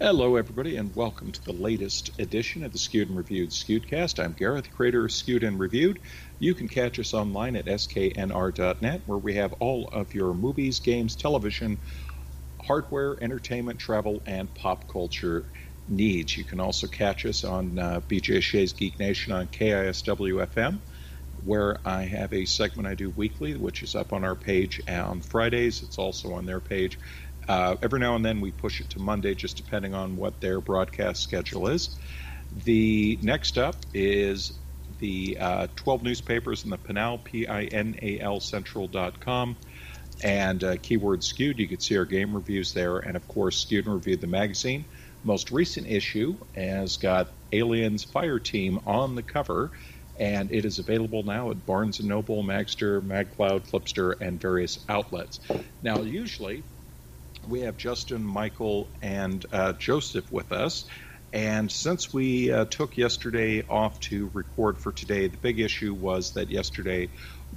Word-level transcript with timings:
Hello, 0.00 0.36
everybody, 0.36 0.76
and 0.76 0.94
welcome 0.94 1.32
to 1.32 1.44
the 1.44 1.52
latest 1.52 2.20
edition 2.20 2.62
of 2.62 2.70
the 2.70 2.78
Skewed 2.78 3.08
and 3.08 3.16
Reviewed 3.16 3.50
Skewedcast. 3.50 4.22
I'm 4.22 4.32
Gareth, 4.32 4.70
creator 4.70 5.06
of 5.06 5.10
Skewed 5.10 5.42
and 5.42 5.58
Reviewed. 5.58 5.98
You 6.38 6.54
can 6.54 6.68
catch 6.68 7.00
us 7.00 7.14
online 7.14 7.56
at 7.56 7.64
sknr.net, 7.64 9.02
where 9.06 9.18
we 9.18 9.34
have 9.34 9.54
all 9.54 9.88
of 9.88 10.14
your 10.14 10.34
movies, 10.34 10.78
games, 10.78 11.16
television, 11.16 11.80
hardware, 12.64 13.20
entertainment, 13.20 13.80
travel, 13.80 14.22
and 14.24 14.54
pop 14.54 14.86
culture 14.86 15.46
needs. 15.88 16.36
You 16.36 16.44
can 16.44 16.60
also 16.60 16.86
catch 16.86 17.26
us 17.26 17.42
on 17.42 17.76
uh, 17.80 18.00
BJ 18.08 18.40
Shea's 18.40 18.74
Geek 18.74 19.00
Nation 19.00 19.32
on 19.32 19.48
KISW 19.48 20.46
FM, 20.46 20.78
where 21.44 21.76
I 21.84 22.04
have 22.04 22.32
a 22.32 22.44
segment 22.44 22.86
I 22.86 22.94
do 22.94 23.10
weekly, 23.10 23.56
which 23.56 23.82
is 23.82 23.96
up 23.96 24.12
on 24.12 24.22
our 24.22 24.36
page 24.36 24.80
on 24.86 25.22
Fridays. 25.22 25.82
It's 25.82 25.98
also 25.98 26.34
on 26.34 26.46
their 26.46 26.60
page. 26.60 27.00
Uh, 27.48 27.76
every 27.82 27.98
now 27.98 28.14
and 28.14 28.24
then 28.24 28.40
we 28.40 28.52
push 28.52 28.80
it 28.80 28.90
to 28.90 28.98
Monday, 29.00 29.34
just 29.34 29.56
depending 29.56 29.94
on 29.94 30.16
what 30.16 30.40
their 30.40 30.60
broadcast 30.60 31.22
schedule 31.22 31.68
is. 31.68 31.96
The 32.64 33.18
next 33.22 33.56
up 33.56 33.76
is 33.94 34.52
the 34.98 35.38
uh, 35.40 35.66
12 35.76 36.02
newspapers 36.02 36.64
in 36.64 36.70
the 36.70 36.78
Pinal, 36.78 37.18
P 37.18 37.46
I 37.46 37.64
N 37.64 37.98
A 38.02 38.20
L 38.20 38.40
Central.com, 38.40 39.56
and 40.22 40.64
uh, 40.64 40.76
keyword 40.76 41.24
skewed. 41.24 41.58
You 41.58 41.68
can 41.68 41.80
see 41.80 41.96
our 41.96 42.04
game 42.04 42.34
reviews 42.34 42.72
there, 42.72 42.98
and 42.98 43.16
of 43.16 43.26
course, 43.28 43.58
Skewed 43.58 43.86
and 43.86 43.94
Reviewed 43.94 44.20
the 44.20 44.26
magazine. 44.26 44.84
Most 45.24 45.50
recent 45.50 45.86
issue 45.88 46.36
has 46.54 46.96
got 46.96 47.32
Aliens 47.52 48.04
Fire 48.04 48.38
Team 48.38 48.80
on 48.86 49.14
the 49.14 49.22
cover, 49.22 49.70
and 50.18 50.52
it 50.52 50.64
is 50.64 50.78
available 50.78 51.22
now 51.22 51.50
at 51.50 51.66
Barnes 51.66 52.00
& 52.00 52.02
Noble, 52.02 52.42
Magzter, 52.42 53.00
MagCloud, 53.00 53.68
Flipster, 53.68 54.20
and 54.20 54.40
various 54.40 54.78
outlets. 54.88 55.40
Now, 55.82 56.02
usually 56.02 56.64
we 57.48 57.60
have 57.62 57.76
Justin, 57.76 58.24
Michael, 58.24 58.88
and 59.00 59.44
uh, 59.52 59.72
Joseph 59.72 60.30
with 60.30 60.52
us. 60.52 60.84
And 61.32 61.70
since 61.70 62.12
we 62.12 62.50
uh, 62.50 62.66
took 62.66 62.96
yesterday 62.96 63.62
off 63.68 64.00
to 64.00 64.30
record 64.32 64.78
for 64.78 64.92
today, 64.92 65.28
the 65.28 65.36
big 65.36 65.60
issue 65.60 65.94
was 65.94 66.32
that 66.32 66.50
yesterday 66.50 67.10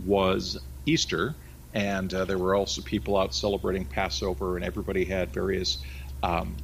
was 0.04 0.58
Easter, 0.86 1.36
and 1.74 2.14
uh, 2.14 2.26
there 2.26 2.38
were 2.38 2.56
also 2.56 2.82
people 2.82 3.18
out 3.18 3.34
celebrating 3.34 3.86
Passover, 3.86 4.56
and 4.56 4.66
everybody 4.66 5.06
had 5.06 5.34
various 5.34 5.78
um, 6.22 6.58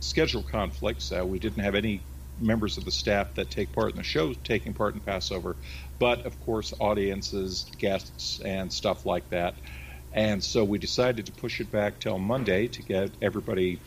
schedule 0.00 0.42
conflicts. 0.42 1.10
Uh, 1.12 1.24
we 1.24 1.38
didn't 1.38 1.62
have 1.62 1.74
any 1.74 2.02
members 2.38 2.78
of 2.78 2.84
the 2.84 2.90
staff 2.90 3.34
that 3.34 3.50
take 3.50 3.72
part 3.72 3.90
in 3.90 3.96
the 3.96 4.02
show 4.02 4.32
taking 4.32 4.74
part 4.74 4.94
in 4.94 5.00
Passover, 5.00 5.56
but 5.98 6.26
of 6.26 6.38
course, 6.40 6.72
audiences, 6.78 7.70
guests, 7.78 8.40
and 8.44 8.72
stuff 8.72 9.06
like 9.06 9.28
that. 9.30 9.54
And 10.12 10.42
so 10.42 10.64
we 10.64 10.78
decided 10.78 11.26
to 11.26 11.32
push 11.32 11.60
it 11.60 11.70
back 11.70 12.00
till 12.00 12.18
Monday 12.18 12.68
to 12.68 12.82
get 12.82 13.10
everybody 13.22 13.80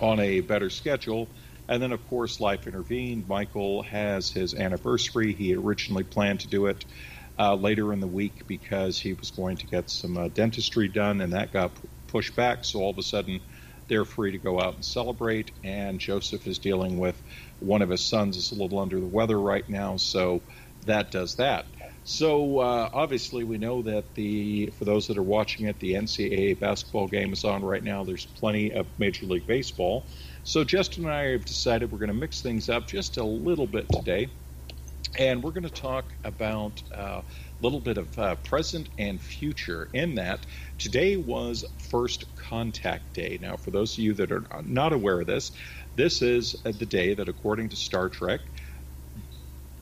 on 0.00 0.18
a 0.20 0.40
better 0.40 0.70
schedule. 0.70 1.28
And 1.68 1.82
then, 1.82 1.92
of 1.92 2.06
course, 2.06 2.40
life 2.40 2.66
intervened. 2.66 3.28
Michael 3.28 3.82
has 3.82 4.30
his 4.30 4.54
anniversary. 4.54 5.32
He 5.32 5.54
originally 5.54 6.04
planned 6.04 6.40
to 6.40 6.48
do 6.48 6.66
it 6.66 6.84
uh, 7.38 7.54
later 7.54 7.92
in 7.92 8.00
the 8.00 8.06
week 8.06 8.46
because 8.46 8.98
he 9.00 9.12
was 9.12 9.30
going 9.30 9.56
to 9.58 9.66
get 9.66 9.90
some 9.90 10.16
uh, 10.16 10.28
dentistry 10.28 10.88
done, 10.88 11.20
and 11.20 11.32
that 11.32 11.52
got 11.52 11.74
p- 11.74 11.88
pushed 12.06 12.36
back. 12.36 12.64
So 12.64 12.80
all 12.80 12.90
of 12.90 12.98
a 12.98 13.02
sudden, 13.02 13.40
they're 13.88 14.04
free 14.04 14.32
to 14.32 14.38
go 14.38 14.60
out 14.60 14.74
and 14.74 14.84
celebrate. 14.84 15.50
And 15.62 16.00
Joseph 16.00 16.46
is 16.46 16.58
dealing 16.58 16.98
with 16.98 17.20
one 17.58 17.82
of 17.82 17.90
his 17.90 18.04
sons 18.04 18.36
is 18.36 18.52
a 18.52 18.54
little 18.54 18.78
under 18.78 19.00
the 19.00 19.06
weather 19.06 19.38
right 19.38 19.68
now, 19.68 19.96
so 19.96 20.42
that 20.86 21.10
does 21.10 21.36
that. 21.36 21.66
So 22.08 22.60
uh, 22.60 22.88
obviously, 22.92 23.42
we 23.42 23.58
know 23.58 23.82
that 23.82 24.14
the 24.14 24.66
for 24.78 24.84
those 24.84 25.08
that 25.08 25.18
are 25.18 25.24
watching 25.24 25.66
it, 25.66 25.80
the 25.80 25.94
NCAA 25.94 26.60
basketball 26.60 27.08
game 27.08 27.32
is 27.32 27.44
on 27.44 27.64
right 27.64 27.82
now. 27.82 28.04
There's 28.04 28.26
plenty 28.26 28.72
of 28.72 28.86
Major 28.96 29.26
League 29.26 29.48
Baseball. 29.48 30.06
So 30.44 30.62
Justin 30.62 31.06
and 31.06 31.12
I 31.12 31.30
have 31.30 31.44
decided 31.44 31.90
we're 31.90 31.98
going 31.98 32.12
to 32.12 32.14
mix 32.14 32.42
things 32.42 32.68
up 32.68 32.86
just 32.86 33.16
a 33.16 33.24
little 33.24 33.66
bit 33.66 33.86
today, 33.90 34.30
and 35.18 35.42
we're 35.42 35.50
going 35.50 35.64
to 35.64 35.68
talk 35.68 36.14
about 36.22 36.80
a 36.92 37.00
uh, 37.00 37.22
little 37.60 37.80
bit 37.80 37.98
of 37.98 38.16
uh, 38.20 38.36
present 38.36 38.88
and 38.98 39.20
future. 39.20 39.90
In 39.92 40.14
that, 40.14 40.46
today 40.78 41.16
was 41.16 41.64
First 41.90 42.36
Contact 42.36 43.14
Day. 43.14 43.36
Now, 43.42 43.56
for 43.56 43.72
those 43.72 43.94
of 43.94 43.98
you 43.98 44.14
that 44.14 44.30
are 44.30 44.44
not 44.62 44.92
aware 44.92 45.22
of 45.22 45.26
this, 45.26 45.50
this 45.96 46.22
is 46.22 46.54
the 46.62 46.86
day 46.86 47.14
that, 47.14 47.28
according 47.28 47.70
to 47.70 47.76
Star 47.76 48.08
Trek, 48.08 48.42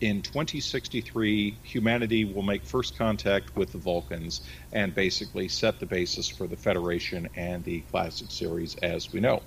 in 0.01 0.23
2063, 0.23 1.61
humanity 1.63 2.25
will 2.25 2.43
make 2.43 2.67
first 2.67 2.99
contact 2.99 3.57
with 3.57 3.73
the 3.73 3.79
Vulcans 3.79 4.41
and 4.73 4.95
basically 4.95 5.49
set 5.49 5.81
the 5.81 5.87
basis 5.87 6.29
for 6.29 6.47
the 6.47 6.57
Federation 6.57 7.29
and 7.35 7.65
the 7.65 7.81
classic 7.83 8.31
series 8.31 8.75
as 8.77 9.13
we 9.13 9.21
know. 9.21 9.43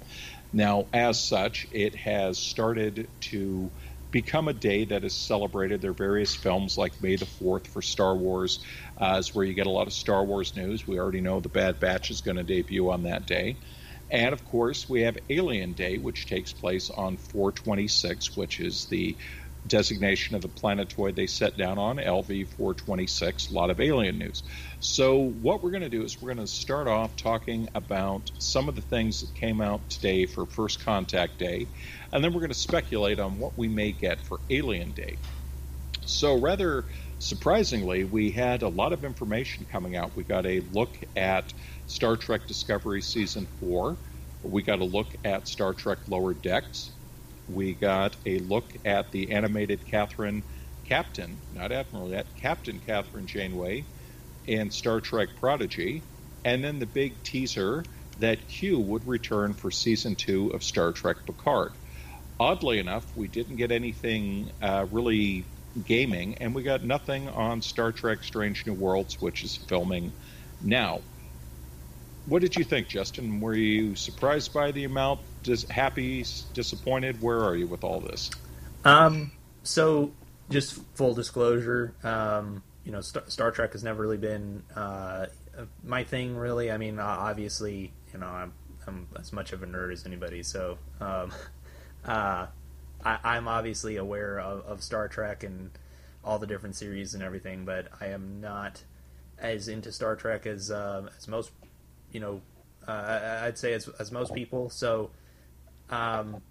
Now, 0.54 0.88
as 0.94 1.28
such, 1.28 1.68
it 1.72 1.96
has 1.96 2.40
started 2.40 3.10
to 3.22 3.72
become 4.10 4.48
a 4.48 4.54
day 4.54 4.86
that 4.86 5.04
is 5.04 5.14
celebrated. 5.14 5.82
There 5.82 5.92
are 5.92 5.94
various 5.94 6.34
films 6.34 6.78
like 6.78 7.02
May 7.02 7.18
the 7.18 7.26
4th 7.26 7.68
for 7.68 7.82
Star 7.82 8.16
Wars, 8.16 8.64
uh, 8.98 9.18
is 9.20 9.36
where 9.36 9.46
you 9.46 9.54
get 9.54 9.68
a 9.68 9.72
lot 9.72 9.88
of 9.88 9.94
Star 9.94 10.24
Wars 10.24 10.56
news. 10.56 10.88
We 10.88 10.98
already 10.98 11.22
know 11.22 11.42
The 11.42 11.50
Bad 11.50 11.80
Batch 11.80 12.10
is 12.10 12.22
going 12.22 12.38
to 12.38 12.44
debut 12.44 12.90
on 12.90 13.04
that 13.04 13.28
day. 13.28 13.58
And 14.10 14.32
of 14.32 14.46
course, 14.46 14.88
we 14.88 15.02
have 15.02 15.18
Alien 15.30 15.74
Day, 15.74 15.98
which 15.98 16.28
takes 16.28 16.54
place 16.54 16.90
on 16.90 17.18
426, 17.18 18.38
which 18.38 18.62
is 18.62 18.86
the 18.86 19.18
designation 19.68 20.36
of 20.36 20.42
the 20.42 20.48
planetoid 20.48 21.16
they 21.16 21.28
set 21.28 21.58
down 21.58 21.78
on, 21.78 21.98
LV 21.98 22.48
426, 22.50 23.50
a 23.50 23.54
lot 23.54 23.70
of 23.70 23.80
alien 23.80 24.18
news. 24.18 24.44
So, 24.80 25.18
what 25.18 25.64
we're 25.64 25.72
going 25.72 25.84
to 25.84 25.90
do 25.90 26.04
is 26.04 26.22
we're 26.22 26.34
going 26.34 26.46
to 26.46 26.52
start 26.52 26.88
off 26.88 27.16
talking 27.16 27.70
about 27.76 28.32
some 28.40 28.70
of 28.70 28.76
the 28.76 28.82
things 28.82 29.22
that 29.22 29.34
came 29.34 29.62
out 29.62 29.90
today 29.90 30.26
for 30.26 30.46
First 30.46 30.84
Contact 30.84 31.38
Day, 31.38 31.68
and 32.12 32.24
then 32.24 32.34
we're 32.34 32.42
going 32.42 32.50
to 32.50 32.56
speculate 32.56 33.20
on 33.20 33.40
what 33.40 33.58
we 33.58 33.68
may 33.68 33.92
get 33.92 34.22
for 34.22 34.40
Alien 34.50 34.92
Day. 34.92 35.18
So, 36.06 36.40
rather 36.40 36.86
surprisingly, 37.20 38.04
we 38.04 38.32
had 38.32 38.62
a 38.62 38.70
lot 38.70 38.94
of 38.94 39.04
information 39.04 39.66
coming 39.72 39.96
out. 39.96 40.16
We 40.16 40.24
got 40.24 40.46
a 40.46 40.62
look 40.72 40.98
at 41.16 41.54
Star 41.88 42.16
Trek 42.16 42.48
Discovery 42.48 43.02
Season 43.02 43.48
4. 43.60 43.98
We 44.44 44.62
got 44.64 44.80
a 44.80 44.86
look 44.86 45.16
at 45.26 45.48
Star 45.48 45.74
Trek 45.74 46.00
Lower 46.08 46.34
Decks 46.34 46.92
we 47.48 47.74
got 47.74 48.16
a 48.26 48.40
look 48.40 48.74
at 48.86 49.12
the 49.12 49.32
animated 49.32 49.86
Kathryn 49.88 50.44
Captain, 50.86 51.40
not 51.52 51.72
Admiral 51.72 52.10
yet, 52.10 52.28
Captain 52.40 52.80
Kathryn 52.80 53.26
Janeway 53.26 53.86
in 54.46 54.72
Star 54.72 55.02
Trek 55.02 55.30
Prodigy, 55.40 56.04
and 56.46 56.64
then 56.64 56.80
the 56.80 56.86
big 56.86 57.24
teaser 57.24 57.84
that 58.20 58.48
Q 58.48 58.80
would 58.80 59.08
return 59.08 59.54
for 59.54 59.70
season 59.70 60.16
two 60.16 60.50
of 60.50 60.64
Star 60.64 60.92
Trek 60.92 61.18
Picard. 61.26 61.72
Oddly 62.40 62.80
enough, 62.80 63.06
we 63.16 63.28
didn't 63.28 63.58
get 63.58 63.72
anything 63.72 64.52
uh, 64.62 64.86
really 64.92 65.46
gaming, 65.84 66.36
and 66.36 66.56
we 66.56 66.64
got 66.64 66.84
nothing 66.84 67.28
on 67.30 67.62
Star 67.62 67.92
Trek 67.92 68.24
Strange 68.24 68.66
New 68.66 68.74
Worlds, 68.74 69.18
which 69.20 69.44
is 69.44 69.58
filming 69.58 70.14
now. 70.62 71.02
What 72.28 72.42
did 72.42 72.58
you 72.58 72.66
think, 72.66 72.90
Justin? 72.90 73.40
Were 73.40 73.56
you 73.56 73.96
surprised 73.96 74.54
by 74.54 74.72
the 74.72 74.84
amount? 74.84 75.22
Dis- 75.44 75.64
happy, 75.70 76.26
disappointed? 76.54 77.22
Where 77.22 77.42
are 77.42 77.56
you 77.56 77.68
with 77.68 77.86
all 77.86 78.02
this? 78.02 78.30
Um, 78.84 79.32
so 79.64 80.12
just 80.50 80.82
full 80.96 81.14
disclosure, 81.14 81.94
um, 82.04 82.64
you 82.84 82.92
know, 82.92 83.02
Star-, 83.02 83.24
Star, 83.28 83.52
Trek 83.52 83.72
has 83.74 83.84
never 83.84 84.02
really 84.02 84.18
been 84.18 84.64
uh, 84.76 85.28
my 85.84 86.04
thing. 86.04 86.36
Really, 86.36 86.72
I 86.72 86.78
mean, 86.78 87.00
obviously, 87.00 87.94
you 88.14 88.20
know, 88.20 88.28
I'm, 88.28 88.54
I'm 88.86 89.08
as 89.20 89.32
much 89.32 89.54
of 89.54 89.64
a 89.64 89.66
nerd 89.66 89.94
as 89.94 90.06
anybody, 90.06 90.44
so 90.44 90.78
um, 91.00 91.32
uh, 92.06 92.48
I, 93.04 93.38
am 93.38 93.48
obviously 93.48 93.98
aware 93.98 94.40
of, 94.40 94.66
of 94.66 94.84
Star 94.84 95.08
Trek 95.08 95.44
and 95.44 95.72
all 96.24 96.40
the 96.40 96.48
different 96.48 96.76
series 96.76 97.14
and 97.14 97.24
everything, 97.24 97.66
but 97.66 97.88
I 98.02 98.08
am 98.08 98.42
not 98.42 98.84
as 99.40 99.68
into 99.68 99.92
Star 99.92 100.16
Trek 100.16 100.46
as 100.46 100.72
uh, 100.72 101.10
as 101.18 101.28
most 101.28 101.52
you 102.12 102.20
know, 102.20 102.42
uh, 102.88 103.42
I'd 103.44 103.58
say 103.58 103.74
as, 103.74 103.88
as 104.00 104.12
most 104.12 104.34
people. 104.34 104.70
So, 104.70 105.12
um, 105.90 106.42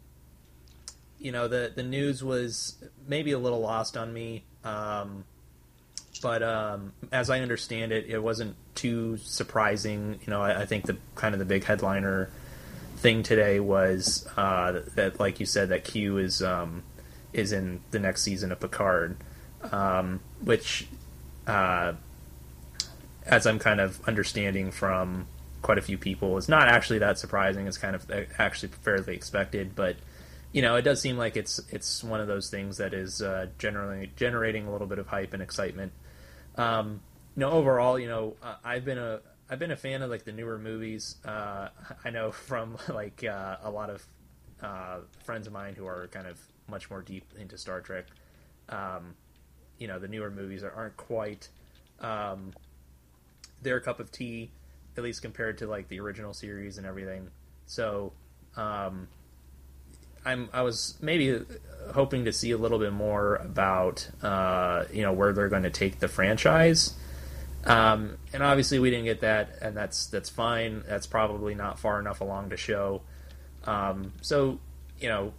you 1.19 1.33
know, 1.33 1.49
the 1.49 1.73
the 1.75 1.83
news 1.83 2.23
was 2.23 2.77
maybe 3.09 3.33
a 3.33 3.39
little 3.39 3.61
lost 3.61 3.97
on 3.97 4.13
me. 4.13 4.45
Um, 4.65 5.25
but 6.23 6.43
um, 6.43 6.93
as 7.13 7.31
I 7.31 7.41
understand 7.41 7.93
it, 7.93 8.07
it 8.07 8.23
wasn't 8.23 8.57
too 8.75 9.17
surprising. 9.19 10.19
You 10.27 10.31
know, 10.31 10.43
I, 10.43 10.63
I, 10.63 10.67
think 10.67 10.87
the 10.87 10.97
kind 11.15 11.35
of 11.35 11.39
the 11.39 11.45
big 11.45 11.65
headliner 11.65 12.31
thing 12.97 13.23
today 13.23 13.61
was 13.61 14.27
uh, 14.37 14.83
that, 14.95 15.21
like 15.21 15.41
you 15.41 15.47
said, 15.47 15.69
that 15.71 15.85
Q 15.85 16.19
is 16.19 16.43
um, 16.43 16.83
is 17.33 17.53
in 17.53 17.81
the 17.91 17.99
next 17.99 18.23
season 18.23 18.51
of 18.51 18.61
Picard, 18.61 19.17
um, 19.71 20.21
which, 20.43 20.89
uh, 21.47 21.93
as 23.25 23.47
I'm 23.47 23.59
kind 23.59 23.81
of 23.81 24.01
understanding 24.09 24.71
from 24.71 25.27
quite 25.63 25.79
a 25.79 25.83
few 25.83 25.99
people 25.99 26.37
is 26.37 26.49
not 26.49 26.69
actually 26.69 26.99
that 26.99 27.19
surprising. 27.19 27.67
It's 27.67 27.79
kind 27.79 27.97
of 27.97 28.11
uh, 28.11 28.23
actually 28.39 28.73
fairly 28.83 29.15
expected, 29.15 29.75
but 29.75 29.97
you 30.53 30.63
know, 30.63 30.77
it 30.77 30.83
does 30.83 31.01
seem 31.01 31.19
like 31.19 31.37
it's 31.37 31.61
it's 31.71 32.03
one 32.03 32.21
of 32.21 32.29
those 32.29 32.51
things 32.51 32.79
that 32.79 32.95
is 32.95 33.21
uh, 33.21 33.47
generally 33.59 34.11
generating 34.17 34.67
a 34.67 34.73
little 34.73 34.87
bit 34.87 34.99
of 34.99 35.07
hype 35.07 35.35
and 35.35 35.43
excitement. 35.43 35.93
Um, 36.57 37.01
you 37.37 37.41
know, 37.41 37.51
overall, 37.51 37.99
you 37.99 38.09
know, 38.09 38.37
uh, 38.43 38.55
I've 38.65 38.85
been 38.85 38.99
a 38.99 39.21
I've 39.51 39.59
been 39.59 39.71
a 39.71 39.77
fan 39.77 40.03
of 40.03 40.11
like 40.11 40.25
the 40.25 40.33
newer 40.33 40.59
movies. 40.59 41.17
Uh, 41.25 41.69
I 42.05 42.11
know 42.11 42.31
from 42.47 42.79
like 42.89 43.25
uh, 43.25 43.57
a 43.63 43.71
lot 43.71 43.91
of 43.91 44.07
uh, 44.63 44.99
friends 45.25 45.47
of 45.47 45.53
mine 45.53 45.75
who 45.75 45.87
are 45.87 46.09
kind 46.09 46.27
of 46.27 46.41
much 46.69 46.91
more 46.91 47.03
deep 47.03 47.25
into 47.39 47.59
Star 47.59 47.81
Trek. 47.81 48.07
Um, 48.69 49.15
you 49.79 49.89
know, 49.89 49.99
the 49.99 50.09
newer 50.09 50.31
movies 50.31 50.65
aren't 50.65 50.97
quite 50.97 51.49
um, 52.01 52.53
their 53.63 53.81
cup 53.81 54.01
of 54.01 54.11
tea, 54.11 54.51
at 54.97 55.05
least 55.05 55.23
compared 55.23 55.59
to 55.59 55.67
like 55.67 55.89
the 55.89 56.01
original 56.01 56.33
series 56.33 56.79
and 56.79 56.87
everything. 56.87 57.31
So, 57.67 58.13
um, 58.57 59.09
I'm 60.25 60.49
I 60.53 60.63
was 60.63 60.99
maybe 61.01 61.41
hoping 61.93 62.25
to 62.25 62.33
see 62.33 62.51
a 62.51 62.59
little 62.59 62.79
bit 62.79 62.93
more 62.93 63.37
about 63.37 64.09
uh, 64.23 64.85
you 64.93 65.03
know 65.03 65.13
where 65.13 65.33
they're 65.33 65.49
going 65.49 65.63
to 65.63 65.71
take 65.71 66.01
the 66.01 66.09
franchise. 66.09 66.95
Um, 67.65 68.19
and 68.33 68.45
obviously 68.45 68.79
we 68.79 68.91
didn't 68.91 69.07
get 69.07 69.21
that, 69.21 69.59
and 69.61 69.77
that's 69.77 70.07
that's 70.07 70.29
fine. 70.29 70.85
That's 70.87 71.07
probably 71.07 71.55
not 71.55 71.79
far 71.79 71.99
enough 71.99 72.21
along 72.21 72.51
to 72.51 72.57
show. 72.57 73.03
Um, 73.65 74.13
so 74.21 74.61
you 74.99 75.09
know, 75.09 75.33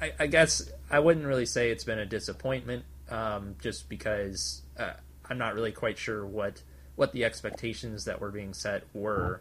I, 0.00 0.12
I, 0.18 0.26
guess 0.26 0.70
I 0.90 0.98
wouldn't 0.98 1.24
really 1.24 1.46
say 1.46 1.70
it's 1.70 1.84
been 1.84 1.98
a 1.98 2.06
disappointment, 2.06 2.84
um, 3.08 3.56
just 3.60 3.88
because 3.88 4.62
uh, 4.78 4.92
I'm 5.28 5.38
not 5.38 5.54
really 5.54 5.72
quite 5.72 5.98
sure 5.98 6.26
what 6.26 6.62
what 7.00 7.12
the 7.12 7.24
expectations 7.24 8.04
that 8.04 8.20
were 8.20 8.30
being 8.30 8.52
set 8.52 8.84
were. 8.92 9.40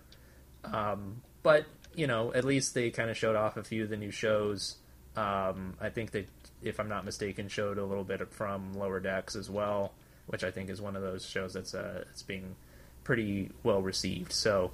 Um, 0.63 1.21
but 1.43 1.65
you 1.93 2.07
know, 2.07 2.33
at 2.33 2.45
least 2.45 2.73
they 2.73 2.89
kind 2.89 3.09
of 3.09 3.17
showed 3.17 3.35
off 3.35 3.57
a 3.57 3.63
few 3.65 3.83
of 3.83 3.89
the 3.89 3.97
new 3.97 4.11
shows. 4.11 4.77
Um, 5.17 5.73
I 5.81 5.89
think 5.89 6.11
they, 6.11 6.27
if 6.61 6.79
I'm 6.79 6.87
not 6.87 7.03
mistaken, 7.03 7.49
showed 7.49 7.77
a 7.77 7.83
little 7.83 8.05
bit 8.05 8.25
from 8.31 8.75
Lower 8.75 9.01
Decks 9.01 9.35
as 9.35 9.49
well, 9.49 9.91
which 10.27 10.45
I 10.45 10.51
think 10.51 10.69
is 10.69 10.79
one 10.79 10.95
of 10.95 11.01
those 11.01 11.25
shows 11.25 11.51
that's 11.51 11.73
uh, 11.75 12.05
it's 12.09 12.23
being 12.23 12.55
pretty 13.03 13.49
well 13.61 13.81
received. 13.81 14.31
So 14.31 14.71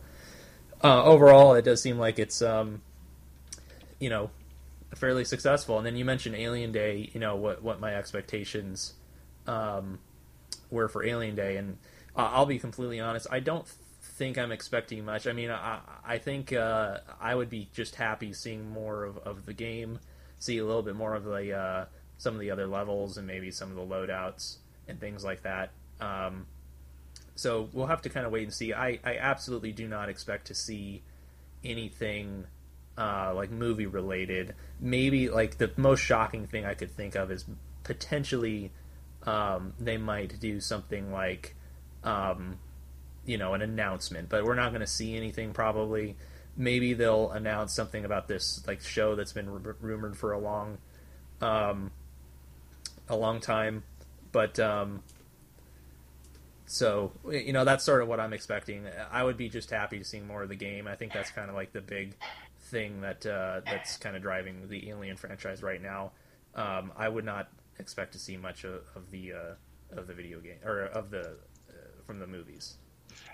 uh, 0.83 1.05
overall, 1.05 1.55
it 1.55 1.63
does 1.65 1.81
seem 1.81 1.97
like 1.97 2.19
it's 2.19 2.43
um, 2.43 2.83
you 3.99 4.11
know 4.11 4.29
fairly 4.93 5.25
successful. 5.25 5.79
And 5.79 5.87
then 5.87 5.95
you 5.95 6.05
mentioned 6.05 6.35
Alien 6.35 6.71
Day. 6.71 7.09
You 7.11 7.19
know 7.19 7.35
what 7.35 7.63
what 7.63 7.79
my 7.79 7.95
expectations 7.95 8.93
um, 9.47 9.97
were 10.69 10.87
for 10.87 11.03
Alien 11.03 11.33
Day, 11.33 11.57
and 11.57 11.79
uh, 12.15 12.29
I'll 12.33 12.45
be 12.45 12.59
completely 12.59 12.99
honest. 12.99 13.27
I 13.31 13.39
don't 13.39 13.67
think 14.01 14.37
I'm 14.37 14.51
expecting 14.51 15.03
much. 15.03 15.27
I 15.27 15.33
mean, 15.33 15.51
I, 15.51 15.79
I 16.05 16.17
think 16.17 16.53
uh, 16.53 16.99
I 17.19 17.35
would 17.35 17.49
be 17.49 17.69
just 17.73 17.95
happy 17.95 18.33
seeing 18.33 18.69
more 18.69 19.03
of, 19.03 19.17
of 19.19 19.45
the 19.45 19.53
game, 19.53 19.99
see 20.39 20.57
a 20.57 20.65
little 20.65 20.83
bit 20.83 20.95
more 20.95 21.15
of 21.15 21.25
the 21.25 21.53
uh, 21.53 21.85
some 22.17 22.33
of 22.33 22.39
the 22.39 22.51
other 22.51 22.67
levels 22.67 23.17
and 23.17 23.27
maybe 23.27 23.51
some 23.51 23.69
of 23.69 23.75
the 23.75 23.95
loadouts 23.95 24.57
and 24.87 24.99
things 24.99 25.23
like 25.23 25.43
that. 25.43 25.71
Um, 25.99 26.45
so 27.35 27.69
we'll 27.73 27.87
have 27.87 28.01
to 28.03 28.09
kind 28.09 28.25
of 28.25 28.31
wait 28.31 28.43
and 28.43 28.53
see. 28.53 28.73
I, 28.73 28.99
I 29.03 29.17
absolutely 29.17 29.73
do 29.73 29.87
not 29.87 30.07
expect 30.07 30.47
to 30.47 30.55
see 30.55 31.03
anything 31.63 32.45
uh, 32.97 33.33
like 33.35 33.51
movie 33.51 33.85
related. 33.85 34.55
Maybe 34.79 35.29
like 35.29 35.57
the 35.57 35.71
most 35.75 35.99
shocking 35.99 36.47
thing 36.47 36.65
I 36.65 36.73
could 36.73 36.91
think 36.91 37.15
of 37.15 37.31
is 37.31 37.45
potentially 37.83 38.71
um, 39.23 39.73
they 39.79 39.97
might 39.97 40.39
do 40.39 40.61
something 40.61 41.11
like 41.11 41.55
um, 42.05 42.59
you 43.25 43.37
know 43.37 43.53
an 43.53 43.61
announcement, 43.61 44.29
but 44.29 44.45
we're 44.45 44.55
not 44.55 44.69
going 44.69 44.81
to 44.81 44.87
see 44.87 45.17
anything 45.17 45.51
probably. 45.51 46.15
Maybe 46.55 46.93
they'll 46.93 47.31
announce 47.31 47.73
something 47.73 48.05
about 48.05 48.29
this 48.29 48.63
like 48.65 48.81
show 48.81 49.15
that's 49.15 49.33
been 49.33 49.49
r- 49.49 49.75
rumored 49.81 50.15
for 50.15 50.31
a 50.31 50.39
long, 50.39 50.77
um, 51.41 51.91
a 53.09 53.17
long 53.17 53.41
time, 53.41 53.83
but 54.31 54.57
um, 54.59 55.03
so 56.65 57.11
you 57.29 57.51
know 57.51 57.65
that's 57.65 57.83
sort 57.83 58.01
of 58.01 58.07
what 58.07 58.19
I'm 58.19 58.31
expecting. 58.31 58.85
I 59.11 59.23
would 59.23 59.37
be 59.37 59.49
just 59.49 59.69
happy 59.69 59.97
to 59.97 60.05
see 60.05 60.21
more 60.21 60.43
of 60.43 60.49
the 60.49 60.55
game. 60.55 60.87
I 60.87 60.95
think 60.95 61.11
that's 61.11 61.31
kind 61.31 61.49
of 61.49 61.55
like 61.55 61.73
the 61.73 61.81
big 61.81 62.15
thing 62.61 63.01
that 63.01 63.25
uh, 63.25 63.61
that's 63.65 63.97
kind 63.97 64.15
of 64.15 64.21
driving 64.21 64.69
the 64.69 64.89
Alien 64.89 65.17
franchise 65.17 65.61
right 65.61 65.81
now. 65.81 66.11
Um, 66.55 66.93
I 66.95 67.09
would 67.09 67.25
not 67.25 67.49
expect 67.79 68.13
to 68.13 68.19
see 68.19 68.37
much 68.37 68.63
of, 68.63 68.81
of 68.95 69.11
the 69.11 69.33
uh, 69.33 69.97
of 69.99 70.07
the 70.07 70.13
video 70.13 70.39
game 70.39 70.57
or 70.63 70.81
of 70.81 71.11
the 71.11 71.37
from 72.05 72.19
the 72.19 72.27
movies. 72.27 72.77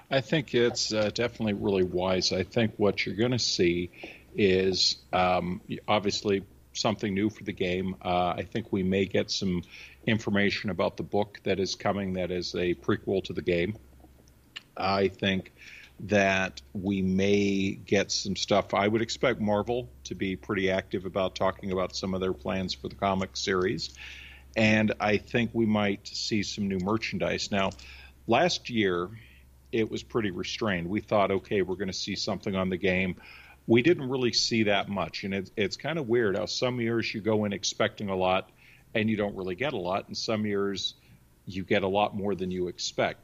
I 0.09 0.21
think 0.21 0.53
it's 0.53 0.94
uh, 0.94 1.09
definitely 1.13 1.53
really 1.53 1.83
wise. 1.83 2.33
I 2.33 2.44
think 2.44 2.73
what 2.77 3.06
you're 3.06 3.15
going 3.15 3.31
to 3.31 3.39
see 3.39 3.91
is 4.35 4.97
um, 5.13 5.62
obviously 5.88 6.44
something 6.73 7.13
new 7.13 7.29
for 7.29 7.44
the 7.44 7.53
game. 7.53 7.95
Uh, 8.01 8.33
I 8.38 8.44
think 8.44 8.68
we 8.71 8.83
may 8.83 9.06
get 9.06 9.31
some 9.31 9.63
information 10.06 10.69
about 10.69 10.97
the 10.97 11.03
book 11.03 11.39
that 11.44 11.59
is 11.59 11.75
coming 11.75 12.13
that 12.13 12.31
is 12.31 12.56
a 12.56 12.73
prequel 12.75 13.23
to 13.25 13.33
the 13.33 13.41
game. 13.41 13.77
I 14.75 15.09
think 15.09 15.53
that 16.01 16.62
we 16.74 17.01
may 17.01 17.71
get 17.71 18.12
some 18.12 18.35
stuff. 18.35 18.74
I 18.74 18.88
would 18.88 19.01
expect 19.01 19.39
Marvel 19.39 19.89
to 20.06 20.15
be 20.15 20.35
pretty 20.35 20.71
active 20.71 21.06
about 21.06 21.35
talking 21.35 21.71
about 21.71 21.95
some 21.95 22.13
of 22.13 22.21
their 22.21 22.33
plans 22.33 22.74
for 22.74 22.88
the 22.88 22.95
comic 22.95 23.38
series. 23.38 23.94
And 24.56 24.94
I 25.00 25.17
think 25.17 25.51
we 25.53 25.65
might 25.65 26.07
see 26.07 26.44
some 26.44 26.67
new 26.67 26.79
merchandise. 26.79 27.51
Now, 27.51 27.69
last 28.31 28.69
year, 28.69 29.10
it 29.74 29.92
was 29.92 30.04
pretty 30.04 30.31
restrained. 30.31 30.89
We 30.89 31.01
thought, 31.01 31.31
okay, 31.31 31.62
we're 31.62 31.75
going 31.75 31.89
to 31.89 31.94
see 31.94 32.16
something 32.16 32.56
on 32.56 32.69
the 32.69 32.78
game. 32.78 33.18
We 33.68 33.81
didn't 33.81 34.10
really 34.10 34.31
see 34.31 34.63
that 34.63 34.88
much, 34.88 35.25
and 35.25 35.33
it, 35.33 35.51
it's 35.57 35.75
kind 35.75 36.00
of 36.00 36.07
weird 36.07 36.38
how 36.38 36.45
some 36.45 36.80
years 36.80 37.13
you 37.13 37.19
go 37.19 37.44
in 37.44 37.51
expecting 37.51 38.10
a 38.10 38.16
lot 38.16 38.50
and 38.95 39.10
you 39.10 39.18
don't 39.18 39.36
really 39.36 39.56
get 39.56 39.74
a 39.74 39.78
lot, 39.78 40.07
and 40.07 40.18
some 40.18 40.45
years 40.45 40.95
you 41.45 41.63
get 41.63 41.83
a 41.83 41.88
lot 41.88 42.16
more 42.16 42.33
than 42.33 42.51
you 42.51 42.69
expect. 42.69 43.19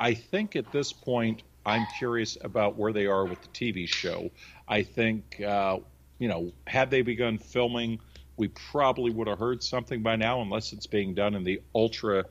I 0.00 0.14
think 0.14 0.56
at 0.56 0.72
this 0.72 0.92
point, 0.92 1.42
I'm 1.64 1.86
curious 1.98 2.38
about 2.40 2.76
where 2.76 2.92
they 2.92 3.06
are 3.06 3.26
with 3.26 3.40
the 3.42 3.48
TV 3.48 3.86
show. 3.86 4.30
I 4.66 4.82
think, 4.82 5.40
uh, 5.40 5.78
you 6.18 6.28
know, 6.28 6.52
had 6.66 6.90
they 6.90 7.02
begun 7.02 7.36
filming, 7.38 8.00
we 8.36 8.48
probably 8.48 9.10
would 9.10 9.28
have 9.28 9.38
heard 9.38 9.62
something 9.62 10.02
by 10.02 10.16
now, 10.16 10.40
unless 10.40 10.72
it's 10.72 10.86
being 10.86 11.14
done 11.14 11.34
in 11.34 11.44
the 11.44 11.60
ultra 11.74 12.24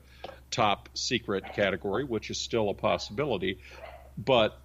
top 0.50 0.88
secret 0.94 1.44
category, 1.54 2.04
which 2.04 2.30
is 2.30 2.40
still 2.40 2.70
a 2.70 2.74
possibility. 2.74 3.58
But 4.16 4.58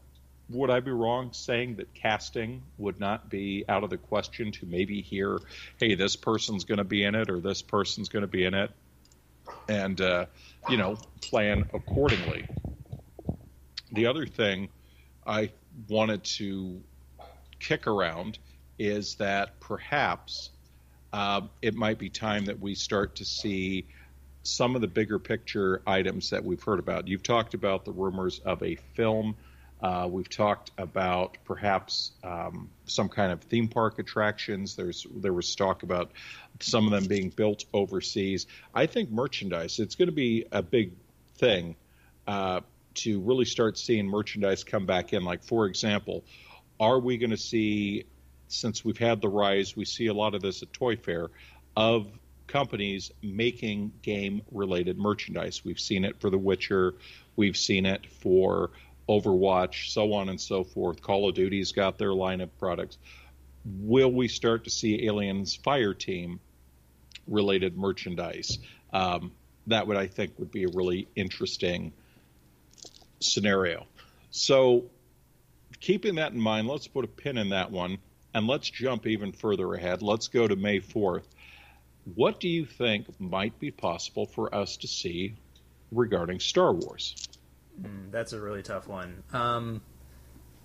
would 0.49 0.69
I 0.69 0.79
be 0.79 0.91
wrong 0.91 1.31
saying 1.33 1.77
that 1.77 1.93
casting 1.93 2.63
would 2.77 2.99
not 2.99 3.29
be 3.29 3.65
out 3.67 3.83
of 3.83 3.89
the 3.89 3.97
question 3.97 4.51
to 4.53 4.65
maybe 4.65 5.01
hear, 5.01 5.39
hey, 5.79 5.95
this 5.95 6.15
person's 6.15 6.65
going 6.65 6.79
to 6.79 6.83
be 6.83 7.03
in 7.03 7.15
it 7.15 7.29
or 7.29 7.39
this 7.39 7.61
person's 7.61 8.09
going 8.09 8.21
to 8.21 8.27
be 8.27 8.43
in 8.43 8.53
it, 8.53 8.71
and 9.67 9.99
uh, 10.01 10.25
you 10.69 10.77
know, 10.77 10.97
plan 11.21 11.65
accordingly. 11.73 12.45
The 13.91 14.07
other 14.07 14.25
thing 14.25 14.69
I 15.25 15.51
wanted 15.87 16.23
to 16.37 16.81
kick 17.59 17.87
around 17.87 18.37
is 18.77 19.15
that 19.15 19.59
perhaps 19.59 20.49
uh, 21.13 21.41
it 21.61 21.75
might 21.75 21.99
be 21.99 22.09
time 22.09 22.45
that 22.45 22.59
we 22.59 22.75
start 22.75 23.17
to 23.17 23.25
see 23.25 23.87
some 24.43 24.75
of 24.75 24.81
the 24.81 24.87
bigger 24.87 25.19
picture 25.19 25.81
items 25.87 26.29
that 26.31 26.43
we've 26.43 26.61
heard 26.61 26.79
about. 26.79 27.07
You've 27.07 27.23
talked 27.23 27.53
about 27.53 27.85
the 27.85 27.91
rumors 27.91 28.39
of 28.39 28.61
a 28.61 28.75
film. 28.93 29.35
Uh, 29.81 30.07
we've 30.09 30.29
talked 30.29 30.71
about 30.77 31.37
perhaps 31.43 32.11
um, 32.23 32.69
some 32.85 33.09
kind 33.09 33.31
of 33.31 33.41
theme 33.41 33.67
park 33.67 33.99
attractions. 33.99 34.75
There's 34.75 35.05
there 35.13 35.33
was 35.33 35.53
talk 35.55 35.83
about 35.83 36.11
some 36.59 36.85
of 36.85 36.91
them 36.91 37.05
being 37.05 37.29
built 37.29 37.65
overseas. 37.73 38.47
I 38.73 38.85
think 38.85 39.09
merchandise. 39.09 39.79
It's 39.79 39.95
going 39.95 40.07
to 40.07 40.13
be 40.13 40.45
a 40.51 40.61
big 40.61 40.93
thing 41.35 41.75
uh, 42.27 42.61
to 42.95 43.19
really 43.21 43.45
start 43.45 43.77
seeing 43.77 44.07
merchandise 44.07 44.63
come 44.63 44.85
back 44.85 45.11
in. 45.11 45.23
Like 45.23 45.43
for 45.43 45.65
example, 45.65 46.23
are 46.79 46.99
we 46.99 47.17
going 47.17 47.31
to 47.31 47.37
see? 47.37 48.05
Since 48.49 48.85
we've 48.85 48.99
had 48.99 49.19
the 49.19 49.29
rise, 49.29 49.75
we 49.75 49.83
see 49.83 50.07
a 50.07 50.13
lot 50.13 50.35
of 50.35 50.41
this 50.41 50.61
at 50.61 50.71
Toy 50.71 50.95
Fair 50.95 51.29
of 51.75 52.07
companies 52.47 53.11
making 53.21 53.93
game 54.01 54.41
related 54.51 54.97
merchandise. 54.97 55.63
We've 55.63 55.79
seen 55.79 56.05
it 56.05 56.19
for 56.19 56.29
The 56.29 56.37
Witcher, 56.37 56.95
we've 57.35 57.57
seen 57.57 57.85
it 57.85 58.05
for 58.21 58.71
Overwatch, 59.09 59.89
so 59.89 60.13
on 60.13 60.29
and 60.29 60.39
so 60.39 60.63
forth. 60.63 61.01
Call 61.01 61.27
of 61.27 61.35
Duty's 61.35 61.71
got 61.71 61.97
their 61.97 62.13
line 62.13 62.41
of 62.41 62.57
products. 62.57 62.97
Will 63.65 64.11
we 64.11 64.27
start 64.27 64.65
to 64.65 64.69
see 64.69 65.05
Aliens 65.05 65.55
Fire 65.55 65.93
Team 65.93 66.39
related 67.27 67.77
merchandise? 67.77 68.59
Um, 68.91 69.31
that 69.67 69.87
would, 69.87 69.97
I 69.97 70.07
think, 70.07 70.37
would 70.39 70.51
be 70.51 70.65
a 70.65 70.69
really 70.69 71.07
interesting 71.15 71.93
scenario. 73.19 73.85
So, 74.31 74.85
keeping 75.79 76.15
that 76.15 76.33
in 76.33 76.39
mind, 76.39 76.67
let's 76.67 76.87
put 76.87 77.05
a 77.05 77.07
pin 77.07 77.37
in 77.37 77.49
that 77.49 77.71
one 77.71 77.97
and 78.33 78.47
let's 78.47 78.69
jump 78.69 79.05
even 79.05 79.31
further 79.31 79.73
ahead. 79.73 80.01
Let's 80.01 80.27
go 80.27 80.47
to 80.47 80.55
May 80.55 80.79
4th. 80.79 81.25
What 82.15 82.39
do 82.39 82.49
you 82.49 82.65
think 82.65 83.19
might 83.19 83.57
be 83.59 83.71
possible 83.71 84.25
for 84.25 84.53
us 84.53 84.77
to 84.77 84.87
see 84.87 85.35
regarding 85.91 86.39
Star 86.39 86.73
Wars? 86.73 87.27
Mm, 87.81 88.11
that's 88.11 88.33
a 88.33 88.41
really 88.41 88.61
tough 88.61 88.87
one. 88.87 89.23
Um, 89.31 89.81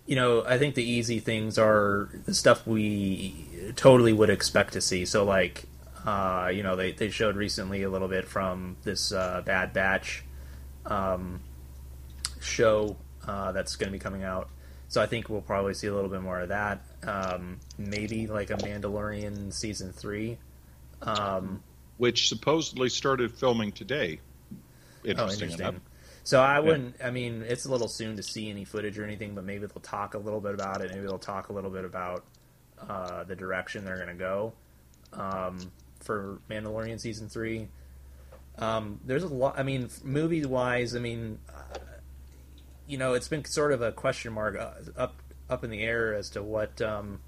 you 0.06 0.16
know, 0.16 0.44
I 0.44 0.58
think 0.58 0.74
the 0.74 0.82
easy 0.84 1.20
things 1.20 1.58
are 1.58 2.08
the 2.24 2.34
stuff 2.34 2.66
we 2.66 3.72
totally 3.76 4.12
would 4.12 4.30
expect 4.30 4.72
to 4.72 4.80
see. 4.80 5.04
So, 5.04 5.24
like, 5.24 5.64
uh, 6.04 6.50
you 6.52 6.62
know, 6.62 6.76
they, 6.76 6.92
they 6.92 7.10
showed 7.10 7.36
recently 7.36 7.82
a 7.82 7.90
little 7.90 8.08
bit 8.08 8.26
from 8.26 8.76
this 8.84 9.12
uh, 9.12 9.42
Bad 9.44 9.72
Batch 9.72 10.24
um, 10.86 11.40
show 12.40 12.96
uh, 13.26 13.52
that's 13.52 13.76
going 13.76 13.92
to 13.92 13.92
be 13.92 14.02
coming 14.02 14.24
out. 14.24 14.48
So 14.88 15.02
I 15.02 15.06
think 15.06 15.28
we'll 15.28 15.42
probably 15.42 15.74
see 15.74 15.86
a 15.86 15.94
little 15.94 16.08
bit 16.08 16.22
more 16.22 16.40
of 16.40 16.48
that. 16.48 16.80
Um, 17.06 17.60
maybe 17.76 18.26
like 18.26 18.50
a 18.50 18.56
Mandalorian 18.56 19.52
season 19.52 19.92
three, 19.92 20.38
um, 21.02 21.62
which 21.96 22.28
supposedly 22.28 22.88
started 22.88 23.32
filming 23.32 23.72
today. 23.72 24.20
Interesting, 25.04 25.18
oh, 25.18 25.32
interesting. 25.32 25.66
Enough. 25.68 25.82
So 26.24 26.42
I 26.42 26.60
wouldn't. 26.60 26.96
Yeah. 27.00 27.06
I 27.06 27.10
mean, 27.10 27.42
it's 27.46 27.64
a 27.64 27.70
little 27.70 27.88
soon 27.88 28.16
to 28.16 28.22
see 28.22 28.50
any 28.50 28.64
footage 28.64 28.98
or 28.98 29.04
anything, 29.04 29.34
but 29.34 29.44
maybe 29.44 29.66
they'll 29.66 29.80
talk 29.80 30.14
a 30.14 30.18
little 30.18 30.40
bit 30.40 30.52
about 30.52 30.82
it. 30.82 30.90
Maybe 30.90 31.02
they'll 31.02 31.18
talk 31.18 31.48
a 31.48 31.52
little 31.52 31.70
bit 31.70 31.86
about 31.86 32.24
uh, 32.86 33.24
the 33.24 33.34
direction 33.34 33.84
they're 33.84 33.96
going 33.96 34.08
to 34.08 34.14
go 34.14 34.52
um, 35.14 35.58
for 36.00 36.38
Mandalorian 36.50 37.00
season 37.00 37.28
three. 37.28 37.68
Um, 38.58 39.00
there's 39.06 39.22
a 39.22 39.28
lot. 39.28 39.58
I 39.58 39.62
mean, 39.62 39.88
movie 40.04 40.44
wise, 40.44 40.94
I 40.94 40.98
mean, 40.98 41.38
uh, 41.48 41.78
you 42.86 42.98
know, 42.98 43.14
it's 43.14 43.28
been 43.28 43.44
sort 43.44 43.72
of 43.72 43.80
a 43.80 43.92
question 43.92 44.32
mark 44.32 44.58
uh, 44.58 44.72
up 44.96 45.22
up 45.48 45.64
in 45.64 45.70
the 45.70 45.80
air 45.80 46.14
as 46.14 46.30
to 46.30 46.42
what 46.42 46.82
um, 46.82 47.20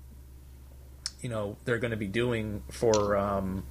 you 1.21 1.29
know 1.29 1.57
they're 1.65 1.79
going 1.79 1.91
to 1.91 1.97
be 1.97 2.07
doing 2.07 2.63
for 2.71 3.17
um, 3.17 3.65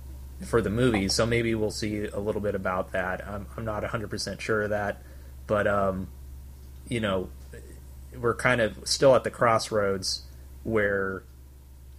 for 0.46 0.62
the 0.62 0.70
movie. 0.70 1.10
So 1.10 1.26
maybe 1.26 1.56
we'll 1.56 1.72
see 1.72 2.06
a 2.06 2.20
little 2.20 2.42
bit 2.42 2.56
about 2.56 2.92
that. 2.94 3.28
I'm, 3.28 3.48
I'm 3.58 3.66
not 3.66 3.82
100 3.84 4.10
percent 4.10 4.42
sure 4.42 4.64
of 4.64 4.70
that, 4.72 5.02
but 5.48 5.68
um, 5.68 6.08
you 6.88 7.00
know, 7.00 7.30
we're 8.18 8.36
kind 8.36 8.62
of 8.62 8.88
still 8.88 9.16
at 9.16 9.24
the 9.24 9.32
crossroads 9.32 10.24
where 10.64 11.24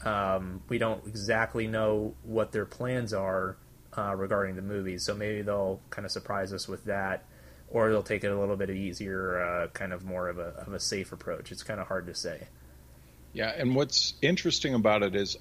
um, 0.04 0.62
we 0.68 0.78
don't 0.78 1.06
exactly 1.06 1.66
know 1.66 2.14
what 2.22 2.52
their 2.52 2.64
plans 2.64 3.12
are 3.12 3.56
uh, 3.96 4.14
regarding 4.14 4.56
the 4.56 4.62
movie. 4.62 4.98
So 4.98 5.14
maybe 5.14 5.42
they'll 5.42 5.80
kind 5.90 6.04
of 6.06 6.12
surprise 6.12 6.52
us 6.52 6.68
with 6.68 6.84
that, 6.84 7.24
or 7.68 7.90
they'll 7.90 8.02
take 8.02 8.24
it 8.24 8.30
a 8.30 8.38
little 8.38 8.56
bit 8.56 8.70
easier, 8.70 9.40
uh, 9.40 9.66
kind 9.68 9.92
of 9.92 10.04
more 10.04 10.28
of 10.28 10.38
a, 10.38 10.54
of 10.66 10.72
a 10.72 10.80
safe 10.80 11.12
approach. 11.12 11.52
It's 11.52 11.62
kind 11.62 11.80
of 11.80 11.88
hard 11.88 12.06
to 12.06 12.14
say. 12.14 12.48
Yeah, 13.32 13.52
and 13.56 13.74
what's 13.76 14.14
interesting 14.22 14.74
about 14.74 15.02
it 15.02 15.14
is, 15.14 15.36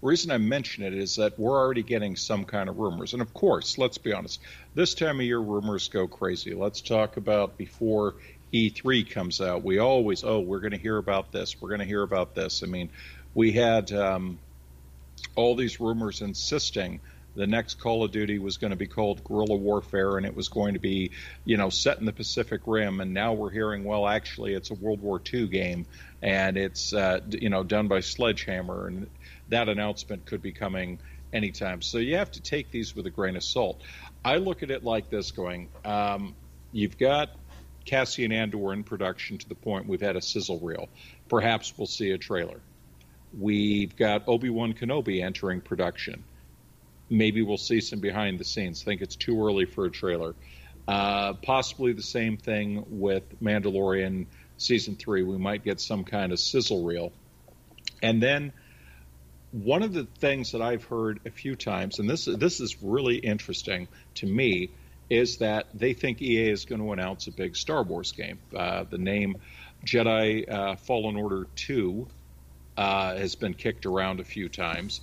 the 0.00 0.08
reason 0.08 0.30
I 0.30 0.38
mention 0.38 0.84
it 0.84 0.94
is 0.94 1.16
that 1.16 1.38
we're 1.38 1.58
already 1.58 1.82
getting 1.82 2.16
some 2.16 2.44
kind 2.44 2.68
of 2.68 2.78
rumors. 2.78 3.12
And 3.12 3.22
of 3.22 3.32
course, 3.34 3.78
let's 3.78 3.98
be 3.98 4.12
honest, 4.12 4.40
this 4.74 4.94
time 4.94 5.20
of 5.20 5.26
year 5.26 5.38
rumors 5.38 5.88
go 5.88 6.06
crazy. 6.06 6.54
Let's 6.54 6.80
talk 6.80 7.16
about 7.16 7.56
before 7.58 8.14
E3 8.52 9.10
comes 9.10 9.40
out. 9.40 9.64
We 9.64 9.78
always, 9.78 10.24
oh, 10.24 10.40
we're 10.40 10.60
going 10.60 10.72
to 10.72 10.78
hear 10.78 10.96
about 10.96 11.32
this. 11.32 11.60
We're 11.60 11.70
going 11.70 11.80
to 11.80 11.86
hear 11.86 12.02
about 12.02 12.34
this. 12.34 12.62
I 12.62 12.66
mean, 12.66 12.90
we 13.34 13.52
had 13.52 13.92
um, 13.92 14.38
all 15.34 15.54
these 15.56 15.80
rumors 15.80 16.22
insisting 16.22 17.00
the 17.34 17.46
next 17.46 17.80
Call 17.80 18.04
of 18.04 18.12
Duty 18.12 18.38
was 18.38 18.56
going 18.56 18.70
to 18.70 18.76
be 18.76 18.86
called 18.86 19.24
Guerrilla 19.24 19.56
Warfare, 19.56 20.16
and 20.16 20.26
it 20.26 20.34
was 20.34 20.48
going 20.48 20.74
to 20.74 20.80
be, 20.80 21.10
you 21.44 21.56
know, 21.56 21.68
set 21.68 21.98
in 21.98 22.06
the 22.06 22.12
Pacific 22.12 22.62
Rim. 22.66 23.00
And 23.00 23.12
now 23.12 23.32
we're 23.32 23.50
hearing, 23.50 23.84
well, 23.84 24.06
actually, 24.06 24.54
it's 24.54 24.70
a 24.70 24.74
World 24.74 25.00
War 25.00 25.20
II 25.32 25.48
game, 25.48 25.86
and 26.22 26.56
it's, 26.56 26.92
uh, 26.92 27.20
you 27.30 27.50
know, 27.50 27.62
done 27.62 27.88
by 27.88 28.00
Sledgehammer, 28.00 28.86
and 28.86 29.10
that 29.48 29.68
announcement 29.68 30.26
could 30.26 30.42
be 30.42 30.52
coming 30.52 30.98
anytime. 31.32 31.82
So 31.82 31.98
you 31.98 32.16
have 32.16 32.30
to 32.32 32.40
take 32.40 32.70
these 32.70 32.94
with 32.94 33.06
a 33.06 33.10
grain 33.10 33.36
of 33.36 33.42
salt. 33.42 33.82
I 34.24 34.36
look 34.36 34.62
at 34.62 34.70
it 34.70 34.84
like 34.84 35.10
this: 35.10 35.32
going, 35.32 35.68
um, 35.84 36.34
you've 36.72 36.96
got 36.98 37.30
Cassian 37.84 38.32
Andor 38.32 38.72
in 38.72 38.84
production 38.84 39.38
to 39.38 39.48
the 39.48 39.54
point 39.54 39.86
we've 39.86 40.00
had 40.00 40.16
a 40.16 40.22
sizzle 40.22 40.60
reel. 40.60 40.88
Perhaps 41.28 41.74
we'll 41.76 41.86
see 41.86 42.12
a 42.12 42.18
trailer. 42.18 42.60
We've 43.38 43.94
got 43.96 44.28
Obi 44.28 44.48
Wan 44.50 44.74
Kenobi 44.74 45.22
entering 45.22 45.60
production. 45.60 46.24
Maybe 47.10 47.42
we'll 47.42 47.56
see 47.56 47.80
some 47.80 48.00
behind 48.00 48.38
the 48.38 48.44
scenes. 48.44 48.82
Think 48.82 49.02
it's 49.02 49.16
too 49.16 49.44
early 49.44 49.66
for 49.66 49.84
a 49.84 49.90
trailer. 49.90 50.34
Uh, 50.86 51.34
possibly 51.34 51.92
the 51.92 52.02
same 52.02 52.36
thing 52.36 52.84
with 52.88 53.40
Mandalorian 53.42 54.26
season 54.58 54.96
three. 54.96 55.22
We 55.22 55.38
might 55.38 55.64
get 55.64 55.80
some 55.80 56.04
kind 56.04 56.32
of 56.32 56.38
sizzle 56.38 56.84
reel. 56.84 57.12
And 58.02 58.22
then 58.22 58.52
one 59.52 59.82
of 59.82 59.92
the 59.92 60.04
things 60.18 60.52
that 60.52 60.60
I've 60.60 60.84
heard 60.84 61.20
a 61.26 61.30
few 61.30 61.54
times, 61.54 61.98
and 61.98 62.10
this 62.10 62.24
this 62.24 62.60
is 62.60 62.82
really 62.82 63.16
interesting 63.16 63.88
to 64.16 64.26
me, 64.26 64.70
is 65.08 65.38
that 65.38 65.66
they 65.74 65.94
think 65.94 66.20
EA 66.20 66.50
is 66.50 66.64
going 66.64 66.80
to 66.80 66.92
announce 66.92 67.28
a 67.28 67.32
big 67.32 67.56
Star 67.56 67.82
Wars 67.82 68.12
game. 68.12 68.38
Uh, 68.54 68.84
the 68.84 68.98
name 68.98 69.36
Jedi 69.84 70.50
uh, 70.50 70.76
Fallen 70.76 71.16
Order 71.16 71.46
2 71.56 72.06
uh, 72.76 73.16
has 73.16 73.34
been 73.34 73.54
kicked 73.54 73.86
around 73.86 74.20
a 74.20 74.24
few 74.24 74.48
times. 74.48 75.00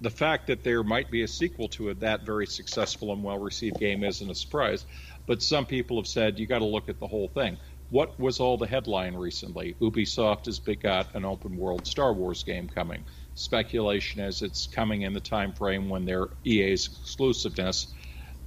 The 0.00 0.10
fact 0.10 0.48
that 0.48 0.62
there 0.62 0.82
might 0.82 1.10
be 1.10 1.22
a 1.22 1.28
sequel 1.28 1.68
to 1.70 1.88
it, 1.88 2.00
that 2.00 2.26
very 2.26 2.46
successful 2.46 3.12
and 3.12 3.22
well 3.22 3.38
received 3.38 3.78
game 3.78 4.04
isn't 4.04 4.30
a 4.30 4.34
surprise. 4.34 4.84
But 5.26 5.42
some 5.42 5.64
people 5.64 5.96
have 5.96 6.06
said 6.06 6.38
you 6.38 6.46
got 6.46 6.58
to 6.58 6.66
look 6.66 6.88
at 6.88 7.00
the 7.00 7.06
whole 7.06 7.28
thing. 7.28 7.58
What 7.88 8.18
was 8.18 8.40
all 8.40 8.58
the 8.58 8.66
headline 8.66 9.14
recently? 9.14 9.74
Ubisoft 9.80 10.46
has 10.46 10.58
got 10.58 11.14
an 11.14 11.24
open 11.24 11.56
world 11.56 11.86
Star 11.86 12.12
Wars 12.12 12.42
game 12.42 12.68
coming. 12.68 13.04
Speculation 13.34 14.20
is 14.20 14.42
it's 14.42 14.66
coming 14.66 15.02
in 15.02 15.12
the 15.12 15.20
time 15.20 15.52
frame 15.52 15.88
when 15.88 16.04
their 16.04 16.28
EA's 16.44 16.88
exclusiveness 16.88 17.92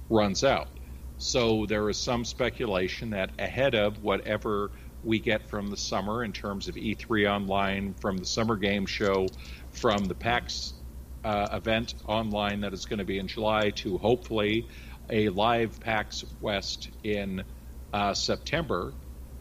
runs 0.08 0.44
out. 0.44 0.68
So 1.16 1.66
there 1.66 1.88
is 1.88 1.98
some 1.98 2.24
speculation 2.24 3.10
that 3.10 3.32
ahead 3.38 3.74
of 3.74 4.02
whatever 4.02 4.72
we 5.02 5.18
get 5.18 5.48
from 5.48 5.68
the 5.68 5.76
summer 5.76 6.22
in 6.22 6.32
terms 6.32 6.68
of 6.68 6.74
E3 6.74 7.30
online, 7.30 7.94
from 7.94 8.18
the 8.18 8.26
summer 8.26 8.56
game 8.56 8.86
show, 8.86 9.26
from 9.70 10.04
the 10.04 10.14
PAX 10.14 10.74
uh, 11.24 11.48
event 11.52 11.94
online 12.06 12.60
that 12.60 12.72
is 12.72 12.84
going 12.84 12.98
to 12.98 13.04
be 13.04 13.18
in 13.18 13.28
July, 13.28 13.70
to 13.70 13.98
hopefully 13.98 14.68
a 15.10 15.28
live 15.28 15.80
PAX 15.80 16.24
West 16.40 16.90
in 17.02 17.44
uh, 17.92 18.14
September. 18.14 18.94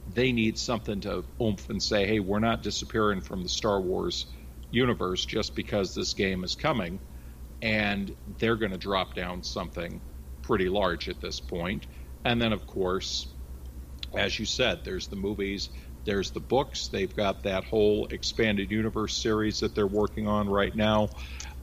They 0.07 0.31
need 0.31 0.57
something 0.57 1.01
to 1.01 1.25
oomph 1.41 1.69
and 1.69 1.81
say, 1.81 2.07
hey, 2.07 2.19
we're 2.19 2.39
not 2.39 2.63
disappearing 2.63 3.21
from 3.21 3.43
the 3.43 3.49
Star 3.49 3.79
Wars 3.79 4.25
universe 4.71 5.25
just 5.25 5.55
because 5.55 5.93
this 5.93 6.13
game 6.13 6.43
is 6.43 6.55
coming. 6.55 6.99
And 7.61 8.15
they're 8.39 8.55
going 8.55 8.71
to 8.71 8.77
drop 8.77 9.13
down 9.13 9.43
something 9.43 10.01
pretty 10.41 10.69
large 10.69 11.09
at 11.09 11.21
this 11.21 11.39
point. 11.39 11.85
And 12.25 12.41
then, 12.41 12.53
of 12.53 12.65
course, 12.65 13.27
as 14.15 14.39
you 14.39 14.45
said, 14.45 14.81
there's 14.83 15.07
the 15.07 15.15
movies, 15.15 15.69
there's 16.05 16.31
the 16.31 16.39
books. 16.39 16.87
They've 16.87 17.15
got 17.15 17.43
that 17.43 17.65
whole 17.65 18.07
expanded 18.09 18.71
universe 18.71 19.21
series 19.21 19.59
that 19.59 19.75
they're 19.75 19.85
working 19.85 20.27
on 20.27 20.49
right 20.49 20.75
now, 20.75 21.09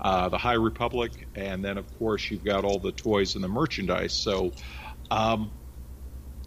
uh, 0.00 0.28
the 0.28 0.38
High 0.38 0.54
Republic, 0.54 1.28
and 1.34 1.64
then 1.64 1.78
of 1.78 1.86
course 1.98 2.30
you've 2.30 2.44
got 2.44 2.64
all 2.64 2.78
the 2.78 2.92
toys 2.92 3.34
and 3.34 3.44
the 3.44 3.48
merchandise. 3.48 4.14
So 4.14 4.52
um, 5.10 5.52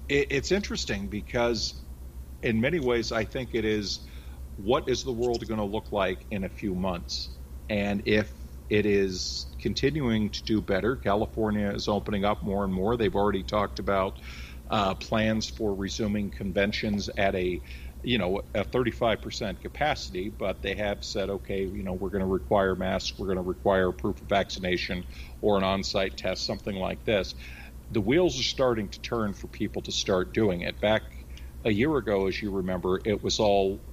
it, 0.07 0.27
it's 0.31 0.51
interesting 0.51 1.07
because 1.07 1.81
in 2.41 2.61
many 2.61 2.79
ways 2.79 3.11
I 3.11 3.25
think 3.25 3.51
it 3.53 3.65
is 3.65 4.01
what 4.55 4.89
is 4.89 5.03
the 5.03 5.13
world 5.13 5.47
going 5.47 5.59
to 5.59 5.65
look 5.65 5.91
like 5.91 6.25
in 6.31 6.43
a 6.43 6.49
few 6.49 6.75
months, 6.75 7.29
and 7.69 8.03
if 8.05 8.33
it 8.69 8.85
is 8.85 9.47
continuing 9.59 10.29
to 10.29 10.43
do 10.43 10.61
better. 10.61 10.95
California 10.95 11.71
is 11.71 11.87
opening 11.87 12.23
up 12.23 12.43
more 12.43 12.63
and 12.63 12.73
more. 12.73 12.95
They've 12.95 13.15
already 13.15 13.43
talked 13.43 13.79
about 13.79 14.19
uh, 14.69 14.93
plans 14.95 15.49
for 15.49 15.73
resuming 15.73 16.29
conventions 16.29 17.09
at 17.17 17.33
a 17.35 17.61
you 18.03 18.17
know 18.17 18.41
a 18.55 18.63
35% 18.63 19.59
capacity 19.61 20.29
but 20.29 20.61
they 20.61 20.75
have 20.75 21.03
said 21.03 21.29
okay 21.29 21.63
you 21.65 21.83
know 21.83 21.93
we're 21.93 22.09
going 22.09 22.21
to 22.21 22.27
require 22.27 22.75
masks 22.75 23.17
we're 23.17 23.27
going 23.27 23.37
to 23.37 23.43
require 23.43 23.91
proof 23.91 24.21
of 24.21 24.27
vaccination 24.29 25.03
or 25.41 25.57
an 25.57 25.63
on-site 25.63 26.17
test 26.17 26.45
something 26.45 26.75
like 26.75 27.03
this. 27.05 27.35
The 27.91 28.01
wheels 28.01 28.39
are 28.39 28.43
starting 28.43 28.87
to 28.89 29.01
turn 29.01 29.33
for 29.33 29.47
people 29.47 29.81
to 29.83 29.91
start 29.91 30.33
doing 30.33 30.61
it. 30.61 30.79
Back 30.79 31.03
a 31.65 31.71
year 31.71 31.95
ago 31.97 32.27
as 32.27 32.41
you 32.41 32.51
remember 32.51 33.01
it 33.03 33.23
was 33.23 33.39
all 33.39 33.83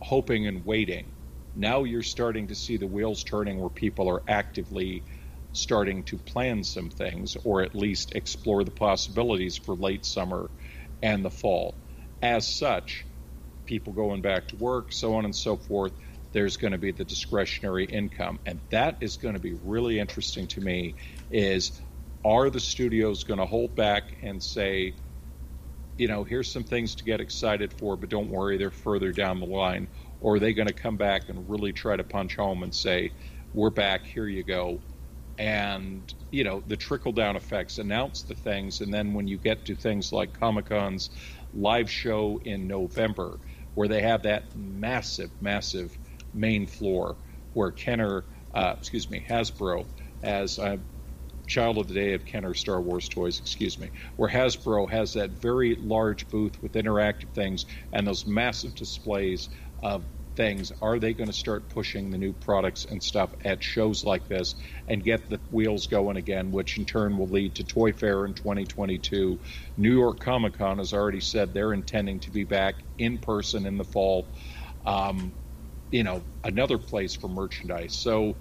hoping 0.00 0.46
and 0.46 0.64
waiting. 0.64 1.12
Now 1.54 1.84
you're 1.84 2.02
starting 2.02 2.48
to 2.48 2.54
see 2.54 2.76
the 2.76 2.86
wheels 2.86 3.24
turning 3.24 3.58
where 3.58 3.70
people 3.70 4.08
are 4.08 4.22
actively 4.28 5.04
starting 5.52 6.04
to 6.04 6.16
plan 6.16 6.62
some 6.62 6.90
things 6.90 7.36
or 7.44 7.62
at 7.62 7.74
least 7.74 8.14
explore 8.14 8.62
the 8.62 8.70
possibilities 8.70 9.56
for 9.56 9.74
late 9.74 10.06
summer 10.06 10.48
and 11.02 11.24
the 11.24 11.30
fall. 11.30 11.79
As 12.22 12.48
such, 12.48 13.06
people 13.64 13.92
going 13.92 14.20
back 14.20 14.48
to 14.48 14.56
work, 14.56 14.92
so 14.92 15.14
on 15.14 15.24
and 15.24 15.34
so 15.34 15.56
forth, 15.56 15.92
there's 16.32 16.56
going 16.56 16.72
to 16.72 16.78
be 16.78 16.92
the 16.92 17.04
discretionary 17.04 17.84
income. 17.84 18.38
And 18.46 18.60
that 18.70 18.98
is 19.00 19.16
going 19.16 19.34
to 19.34 19.40
be 19.40 19.54
really 19.54 19.98
interesting 19.98 20.46
to 20.48 20.60
me 20.60 20.94
is 21.30 21.80
are 22.24 22.50
the 22.50 22.60
studios 22.60 23.24
going 23.24 23.40
to 23.40 23.46
hold 23.46 23.74
back 23.74 24.16
and 24.22 24.42
say, 24.42 24.94
you 25.96 26.08
know, 26.08 26.24
here's 26.24 26.52
some 26.52 26.64
things 26.64 26.94
to 26.96 27.04
get 27.04 27.20
excited 27.20 27.72
for, 27.72 27.96
but 27.96 28.10
don't 28.10 28.30
worry, 28.30 28.58
they're 28.58 28.70
further 28.70 29.12
down 29.12 29.40
the 29.40 29.46
line? 29.46 29.88
Or 30.20 30.36
are 30.36 30.38
they 30.38 30.52
going 30.52 30.68
to 30.68 30.74
come 30.74 30.96
back 30.96 31.28
and 31.28 31.48
really 31.48 31.72
try 31.72 31.96
to 31.96 32.04
punch 32.04 32.36
home 32.36 32.62
and 32.62 32.74
say, 32.74 33.12
we're 33.52 33.70
back, 33.70 34.06
here 34.06 34.26
you 34.26 34.44
go, 34.44 34.80
and 35.40 36.12
you 36.30 36.44
know 36.44 36.62
the 36.66 36.76
trickle 36.76 37.12
down 37.12 37.34
effects 37.34 37.78
announce 37.78 38.22
the 38.24 38.34
things 38.34 38.82
and 38.82 38.92
then 38.92 39.14
when 39.14 39.26
you 39.26 39.38
get 39.38 39.64
to 39.64 39.74
things 39.74 40.12
like 40.12 40.38
comic-con's 40.38 41.08
live 41.52 41.90
show 41.90 42.40
in 42.44 42.66
november 42.66 43.38
where 43.74 43.88
they 43.88 44.02
have 44.02 44.22
that 44.22 44.54
massive 44.54 45.30
massive 45.40 45.98
main 46.32 46.66
floor 46.66 47.16
where 47.52 47.70
kenner 47.70 48.24
uh, 48.54 48.74
excuse 48.78 49.10
me 49.10 49.24
hasbro 49.28 49.86
as 50.22 50.58
i'm 50.58 50.84
Child 51.50 51.78
of 51.78 51.88
the 51.88 51.94
Day 51.94 52.14
of 52.14 52.24
Kenner 52.24 52.54
Star 52.54 52.80
Wars 52.80 53.08
toys, 53.08 53.40
excuse 53.40 53.76
me, 53.76 53.90
where 54.14 54.30
Hasbro 54.30 54.88
has 54.88 55.14
that 55.14 55.42
very 55.42 55.74
large 55.80 56.28
booth 56.28 56.62
with 56.62 56.74
interactive 56.74 57.32
things 57.34 57.66
and 57.92 58.06
those 58.06 58.24
massive 58.24 58.76
displays 58.76 59.48
of 59.82 60.06
things. 60.40 60.72
Are 60.80 60.98
they 60.98 61.12
going 61.12 61.28
to 61.28 61.36
start 61.36 61.68
pushing 61.68 62.10
the 62.10 62.16
new 62.16 62.32
products 62.32 62.86
and 62.86 63.02
stuff 63.02 63.28
at 63.44 63.62
shows 63.62 64.04
like 64.04 64.26
this 64.26 64.54
and 64.88 65.04
get 65.04 65.28
the 65.28 65.38
wheels 65.50 65.86
going 65.86 66.16
again, 66.16 66.50
which 66.50 66.78
in 66.78 66.86
turn 66.86 67.18
will 67.18 67.28
lead 67.28 67.56
to 67.56 67.64
Toy 67.64 67.92
Fair 67.92 68.24
in 68.24 68.32
2022? 68.32 69.38
New 69.76 69.92
York 69.92 70.18
Comic 70.20 70.56
Con 70.56 70.78
has 70.78 70.94
already 70.94 71.20
said 71.20 71.52
they're 71.52 71.74
intending 71.74 72.20
to 72.20 72.30
be 72.30 72.44
back 72.44 72.76
in 72.96 73.18
person 73.18 73.66
in 73.66 73.76
the 73.76 73.84
fall. 73.84 74.26
Um, 74.86 75.30
you 75.90 76.04
know, 76.04 76.22
another 76.42 76.78
place 76.78 77.14
for 77.14 77.28
merchandise. 77.28 77.94
So 77.94 78.34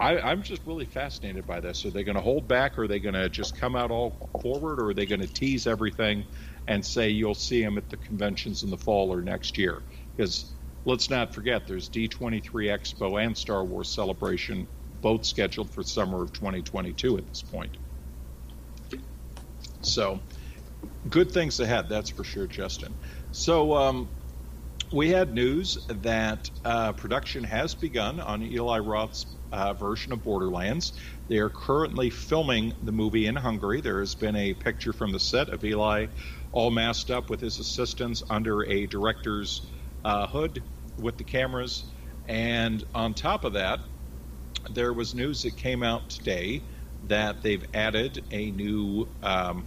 I, 0.00 0.32
am 0.32 0.42
just 0.42 0.62
really 0.64 0.86
fascinated 0.86 1.46
by 1.46 1.60
this. 1.60 1.84
Are 1.84 1.90
they 1.90 2.04
going 2.04 2.16
to 2.16 2.22
hold 2.22 2.48
back? 2.48 2.78
Or 2.78 2.84
are 2.84 2.88
they 2.88 3.00
going 3.00 3.16
to 3.16 3.28
just 3.28 3.54
come 3.58 3.76
out 3.76 3.90
all 3.90 4.30
forward? 4.40 4.80
Or 4.80 4.88
are 4.88 4.94
they 4.94 5.04
going 5.04 5.20
to 5.20 5.26
tease 5.26 5.66
everything 5.66 6.24
and 6.66 6.82
say 6.82 7.10
you'll 7.10 7.34
see 7.34 7.62
them 7.62 7.76
at 7.76 7.90
the 7.90 7.98
conventions 7.98 8.62
in 8.62 8.70
the 8.70 8.78
fall 8.78 9.12
or 9.12 9.20
next 9.20 9.58
year? 9.58 9.82
Because 10.16 10.55
let's 10.86 11.10
not 11.10 11.34
forget, 11.34 11.66
there's 11.66 11.90
D23 11.90 12.42
Expo 12.44 13.22
and 13.22 13.36
Star 13.36 13.62
Wars 13.64 13.88
Celebration, 13.88 14.66
both 15.02 15.26
scheduled 15.26 15.68
for 15.68 15.82
summer 15.82 16.22
of 16.22 16.32
2022 16.32 17.18
at 17.18 17.28
this 17.28 17.42
point. 17.42 17.76
So, 19.82 20.20
good 21.10 21.30
things 21.30 21.60
ahead, 21.60 21.88
that's 21.88 22.08
for 22.08 22.24
sure, 22.24 22.46
Justin. 22.46 22.94
So, 23.32 23.74
um, 23.74 24.08
we 24.92 25.10
had 25.10 25.34
news 25.34 25.84
that 25.88 26.48
uh, 26.64 26.92
production 26.92 27.42
has 27.42 27.74
begun 27.74 28.20
on 28.20 28.42
Eli 28.42 28.78
Roth's 28.78 29.26
uh, 29.50 29.72
version 29.72 30.12
of 30.12 30.22
Borderlands. 30.22 30.92
They 31.26 31.38
are 31.38 31.48
currently 31.48 32.10
filming 32.10 32.72
the 32.84 32.92
movie 32.92 33.26
in 33.26 33.34
Hungary. 33.34 33.80
There 33.80 33.98
has 33.98 34.14
been 34.14 34.36
a 34.36 34.54
picture 34.54 34.92
from 34.92 35.10
the 35.10 35.18
set 35.18 35.48
of 35.48 35.64
Eli 35.64 36.06
all 36.52 36.70
masked 36.70 37.10
up 37.10 37.28
with 37.28 37.40
his 37.40 37.58
assistants 37.58 38.22
under 38.30 38.64
a 38.64 38.86
director's 38.86 39.66
uh, 40.04 40.28
hood 40.28 40.62
with 40.98 41.16
the 41.18 41.24
cameras. 41.24 41.84
And 42.26 42.82
on 42.94 43.14
top 43.14 43.44
of 43.44 43.54
that, 43.54 43.80
there 44.70 44.92
was 44.92 45.14
news 45.14 45.42
that 45.42 45.56
came 45.56 45.82
out 45.82 46.10
today 46.10 46.62
that 47.04 47.42
they've 47.42 47.64
added 47.72 48.24
a 48.30 48.50
new 48.50 49.08
um, 49.22 49.66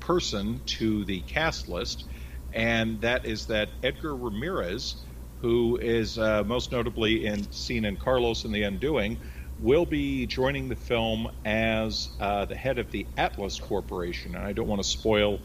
person 0.00 0.62
to 0.64 1.04
the 1.04 1.20
cast 1.20 1.68
list, 1.68 2.04
and 2.52 3.02
that 3.02 3.26
is 3.26 3.46
that 3.46 3.68
Edgar 3.82 4.16
Ramirez 4.16 5.04
who 5.40 5.78
is 5.80 6.18
uh, 6.18 6.42
most 6.44 6.72
notably 6.72 7.24
in 7.24 7.50
seen 7.52 7.84
in 7.84 7.96
Carlos 7.96 8.44
and 8.44 8.54
the 8.54 8.62
Undoing, 8.62 9.18
will 9.58 9.86
be 9.86 10.26
joining 10.26 10.68
the 10.68 10.76
film 10.76 11.28
as 11.44 12.08
uh, 12.20 12.44
the 12.44 12.54
head 12.54 12.78
of 12.78 12.90
the 12.90 13.06
Atlas 13.16 13.58
Corporation. 13.58 14.34
And 14.34 14.44
I 14.44 14.52
don't 14.52 14.68
want 14.68 14.82
to 14.82 14.88
spoil 14.88 15.40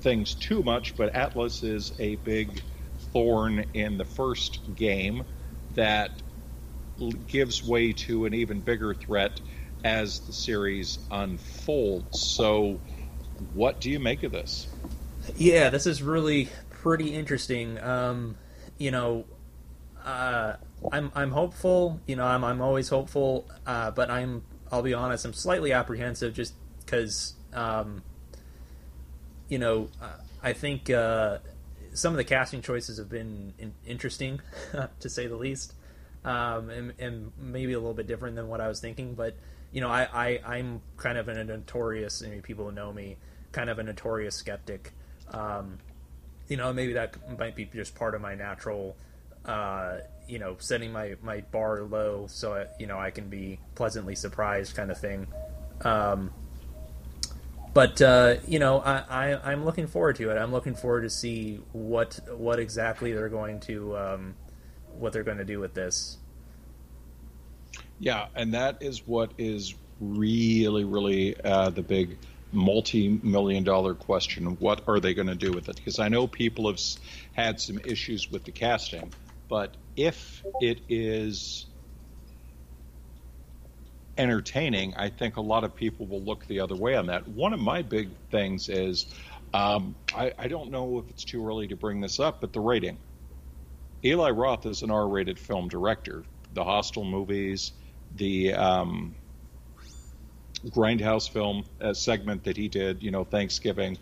things 0.00 0.34
too 0.34 0.62
much, 0.62 0.96
but 0.96 1.14
Atlas 1.14 1.62
is 1.62 1.92
a 1.98 2.16
big 2.16 2.62
thorn 3.12 3.64
in 3.74 3.98
the 3.98 4.04
first 4.04 4.74
game 4.74 5.24
that 5.74 6.10
gives 7.26 7.66
way 7.66 7.92
to 7.92 8.26
an 8.26 8.34
even 8.34 8.60
bigger 8.60 8.94
threat 8.94 9.40
as 9.84 10.20
the 10.20 10.32
series 10.32 10.98
unfolds. 11.10 12.20
So, 12.20 12.80
what 13.54 13.80
do 13.80 13.90
you 13.90 13.98
make 13.98 14.22
of 14.22 14.32
this? 14.32 14.68
Yeah, 15.36 15.70
this 15.70 15.86
is 15.86 16.02
really 16.02 16.48
pretty 16.70 17.14
interesting. 17.14 17.80
Um, 17.80 18.36
you 18.78 18.90
know, 18.90 19.24
uh, 20.04 20.54
I'm 20.90 21.10
I'm 21.14 21.30
hopeful. 21.30 22.00
You 22.06 22.16
know, 22.16 22.26
I'm 22.26 22.44
I'm 22.44 22.60
always 22.60 22.88
hopeful, 22.88 23.48
uh, 23.66 23.90
but 23.90 24.10
I'm 24.10 24.42
I'll 24.70 24.82
be 24.82 24.94
honest. 24.94 25.24
I'm 25.24 25.32
slightly 25.32 25.72
apprehensive 25.72 26.34
just 26.34 26.54
because, 26.84 27.34
um, 27.52 28.02
you 29.48 29.58
know, 29.58 29.88
I 30.42 30.52
think 30.52 30.90
uh, 30.90 31.38
some 31.92 32.12
of 32.12 32.16
the 32.16 32.24
casting 32.24 32.62
choices 32.62 32.98
have 32.98 33.08
been 33.08 33.54
in- 33.58 33.74
interesting, 33.86 34.40
to 35.00 35.08
say 35.08 35.26
the 35.26 35.36
least, 35.36 35.74
um, 36.24 36.70
and, 36.70 36.92
and, 36.98 37.32
maybe 37.36 37.72
a 37.72 37.78
little 37.78 37.94
bit 37.94 38.06
different 38.06 38.36
than 38.36 38.48
what 38.48 38.60
I 38.60 38.68
was 38.68 38.80
thinking. 38.80 39.14
But 39.14 39.36
you 39.72 39.80
know, 39.80 39.88
I, 39.88 40.08
I 40.12 40.56
I'm 40.56 40.80
kind 40.96 41.18
of 41.18 41.28
a 41.28 41.44
notorious. 41.44 42.22
I 42.24 42.28
mean, 42.28 42.42
people 42.42 42.66
who 42.66 42.72
know 42.72 42.92
me, 42.92 43.16
kind 43.52 43.70
of 43.70 43.78
a 43.78 43.82
notorious 43.82 44.36
skeptic. 44.36 44.92
Um, 45.32 45.78
you 46.48 46.56
know, 46.56 46.72
maybe 46.72 46.92
that 46.94 47.16
might 47.38 47.56
be 47.56 47.64
just 47.64 47.94
part 47.94 48.14
of 48.14 48.20
my 48.20 48.34
natural 48.34 48.96
uh, 49.44 49.98
you 50.28 50.38
know, 50.38 50.56
setting 50.58 50.92
my, 50.92 51.16
my 51.22 51.40
bar 51.40 51.82
low 51.82 52.26
so 52.28 52.54
I, 52.54 52.66
you 52.78 52.86
know 52.86 52.98
I 52.98 53.10
can 53.10 53.28
be 53.28 53.58
pleasantly 53.74 54.14
surprised, 54.14 54.76
kind 54.76 54.90
of 54.90 54.98
thing. 54.98 55.26
Um, 55.82 56.30
but 57.74 58.00
uh, 58.02 58.36
you 58.46 58.58
know, 58.58 58.80
I, 58.80 59.32
I 59.32 59.52
am 59.52 59.64
looking 59.64 59.86
forward 59.86 60.16
to 60.16 60.30
it. 60.30 60.36
I'm 60.36 60.52
looking 60.52 60.74
forward 60.74 61.02
to 61.02 61.10
see 61.10 61.60
what 61.72 62.20
what 62.36 62.58
exactly 62.58 63.12
they're 63.12 63.28
going 63.28 63.60
to 63.60 63.96
um, 63.96 64.34
what 64.98 65.12
they're 65.12 65.22
going 65.22 65.38
to 65.38 65.44
do 65.44 65.60
with 65.60 65.74
this. 65.74 66.18
Yeah, 67.98 68.26
and 68.34 68.54
that 68.54 68.78
is 68.82 69.06
what 69.06 69.32
is 69.38 69.74
really, 70.00 70.84
really 70.84 71.40
uh, 71.40 71.70
the 71.70 71.82
big 71.82 72.18
multi-million 72.52 73.64
dollar 73.64 73.94
question: 73.94 74.56
What 74.58 74.82
are 74.88 75.00
they 75.00 75.14
going 75.14 75.28
to 75.28 75.34
do 75.34 75.52
with 75.52 75.68
it? 75.68 75.76
Because 75.76 75.98
I 75.98 76.08
know 76.08 76.26
people 76.26 76.66
have 76.68 76.80
had 77.32 77.60
some 77.60 77.78
issues 77.84 78.30
with 78.30 78.44
the 78.44 78.52
casting, 78.52 79.12
but 79.48 79.74
if 79.96 80.42
it 80.60 80.80
is 80.88 81.66
entertaining, 84.18 84.94
I 84.96 85.08
think 85.08 85.36
a 85.36 85.40
lot 85.40 85.64
of 85.64 85.74
people 85.74 86.06
will 86.06 86.22
look 86.22 86.46
the 86.46 86.60
other 86.60 86.76
way 86.76 86.96
on 86.96 87.06
that. 87.06 87.26
One 87.28 87.52
of 87.52 87.60
my 87.60 87.82
big 87.82 88.10
things 88.30 88.68
is 88.68 89.06
um, 89.54 89.94
I, 90.14 90.32
I, 90.38 90.48
don't 90.48 90.70
know 90.70 90.98
if 90.98 91.10
it's 91.10 91.24
too 91.24 91.46
early 91.46 91.68
to 91.68 91.76
bring 91.76 92.00
this 92.00 92.18
up, 92.20 92.40
but 92.40 92.52
the 92.52 92.60
rating. 92.60 92.96
Eli 94.04 94.30
Roth 94.30 94.64
is 94.66 94.82
an 94.82 94.90
R 94.90 95.06
rated 95.06 95.38
film 95.38 95.68
director. 95.68 96.24
The 96.54 96.64
Hostel 96.64 97.04
movies, 97.04 97.72
the 98.16 98.54
um, 98.54 99.14
Grindhouse 100.66 101.28
film 101.28 101.64
uh, 101.80 101.92
segment 101.92 102.44
that 102.44 102.56
he 102.56 102.68
did, 102.68 103.02
you 103.02 103.10
know, 103.10 103.24
Thanksgiving. 103.24 103.98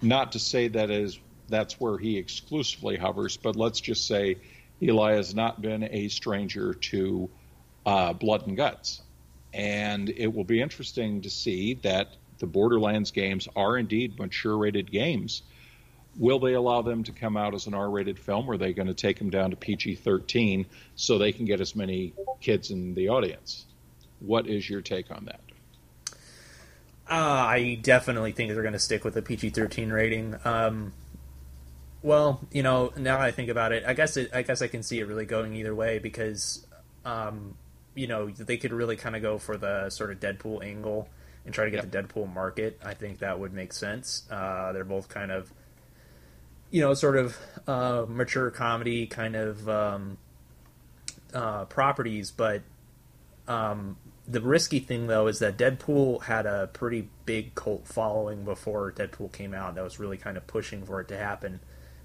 Not 0.00 0.32
to 0.32 0.38
say 0.38 0.68
that 0.68 0.90
is 0.90 1.18
that's 1.48 1.78
where 1.80 1.98
he 1.98 2.18
exclusively 2.18 2.96
hovers, 2.96 3.36
but 3.36 3.56
let's 3.56 3.80
just 3.80 4.06
say 4.06 4.36
Eli 4.80 5.14
has 5.14 5.34
not 5.34 5.60
been 5.62 5.84
a 5.84 6.08
stranger 6.08 6.74
to 6.74 7.30
uh, 7.86 8.12
blood 8.12 8.46
and 8.46 8.56
guts. 8.56 9.01
And 9.52 10.08
it 10.08 10.32
will 10.32 10.44
be 10.44 10.60
interesting 10.60 11.22
to 11.22 11.30
see 11.30 11.74
that 11.82 12.08
the 12.38 12.46
Borderlands 12.46 13.10
games 13.10 13.48
are 13.54 13.76
indeed 13.76 14.18
mature 14.18 14.56
rated 14.56 14.90
games. 14.90 15.42
Will 16.16 16.38
they 16.38 16.54
allow 16.54 16.82
them 16.82 17.04
to 17.04 17.12
come 17.12 17.36
out 17.36 17.54
as 17.54 17.66
an 17.66 17.74
R 17.74 17.88
rated 17.88 18.18
film, 18.18 18.48
or 18.48 18.54
are 18.54 18.58
they 18.58 18.72
going 18.72 18.88
to 18.88 18.94
take 18.94 19.18
them 19.18 19.30
down 19.30 19.50
to 19.50 19.56
PG 19.56 19.96
13 19.96 20.66
so 20.96 21.18
they 21.18 21.32
can 21.32 21.44
get 21.46 21.60
as 21.60 21.74
many 21.74 22.12
kids 22.40 22.70
in 22.70 22.94
the 22.94 23.08
audience? 23.08 23.64
What 24.20 24.46
is 24.46 24.68
your 24.68 24.82
take 24.82 25.10
on 25.10 25.26
that? 25.26 25.40
Uh, 27.10 27.14
I 27.14 27.78
definitely 27.82 28.32
think 28.32 28.52
they're 28.52 28.62
going 28.62 28.72
to 28.72 28.78
stick 28.78 29.04
with 29.04 29.14
the 29.14 29.22
PG 29.22 29.50
13 29.50 29.90
rating. 29.90 30.36
Um, 30.44 30.92
well, 32.02 32.40
you 32.50 32.62
know, 32.62 32.92
now 32.96 33.20
I 33.20 33.30
think 33.30 33.48
about 33.48 33.72
it, 33.72 33.84
I 33.86 33.94
guess 33.94 34.16
it, 34.16 34.30
I 34.34 34.42
guess 34.42 34.62
I 34.62 34.66
can 34.66 34.82
see 34.82 34.98
it 34.98 35.06
really 35.06 35.26
going 35.26 35.54
either 35.54 35.74
way 35.74 35.98
because, 35.98 36.66
um, 37.04 37.54
you 37.94 38.06
know, 38.06 38.30
they 38.30 38.56
could 38.56 38.72
really 38.72 38.96
kind 38.96 39.16
of 39.16 39.22
go 39.22 39.38
for 39.38 39.56
the 39.56 39.90
sort 39.90 40.10
of 40.10 40.20
Deadpool 40.20 40.64
angle 40.64 41.08
and 41.44 41.54
try 41.54 41.64
to 41.64 41.70
get 41.70 41.84
yep. 41.84 41.90
the 41.90 41.98
Deadpool 42.02 42.32
market. 42.32 42.80
I 42.84 42.94
think 42.94 43.18
that 43.18 43.38
would 43.38 43.52
make 43.52 43.72
sense. 43.72 44.24
Uh, 44.30 44.72
they're 44.72 44.84
both 44.84 45.08
kind 45.08 45.30
of, 45.30 45.52
you 46.70 46.80
know, 46.80 46.94
sort 46.94 47.16
of 47.16 47.36
uh, 47.66 48.06
mature 48.08 48.50
comedy 48.50 49.06
kind 49.06 49.36
of 49.36 49.68
um, 49.68 50.18
uh, 51.34 51.64
properties, 51.66 52.30
but 52.30 52.62
um, 53.48 53.96
the 54.26 54.40
risky 54.40 54.78
thing 54.78 55.06
though 55.08 55.26
is 55.26 55.40
that 55.40 55.56
Deadpool 55.58 56.22
had 56.22 56.46
a 56.46 56.68
pretty 56.72 57.08
big 57.26 57.54
cult 57.54 57.86
following 57.86 58.44
before 58.44 58.92
Deadpool 58.92 59.32
came 59.32 59.52
out 59.52 59.74
that 59.74 59.84
was 59.84 59.98
really 59.98 60.16
kind 60.16 60.36
of 60.36 60.46
pushing 60.46 60.84
for 60.84 61.00
it 61.00 61.08
to 61.08 61.16
happen 61.16 61.60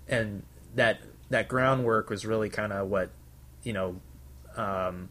and 0.08 0.44
that 0.76 1.00
that 1.30 1.48
groundwork 1.48 2.10
was 2.10 2.26
really 2.26 2.50
kind 2.50 2.74
of 2.74 2.90
what 2.90 3.12
you 3.64 3.74
know 3.74 4.00
um, 4.56 5.10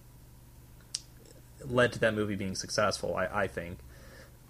led 1.68 1.92
to 1.94 1.98
that 2.00 2.14
movie 2.14 2.36
being 2.36 2.54
successful. 2.54 3.16
I, 3.16 3.26
I 3.42 3.46
think. 3.46 3.78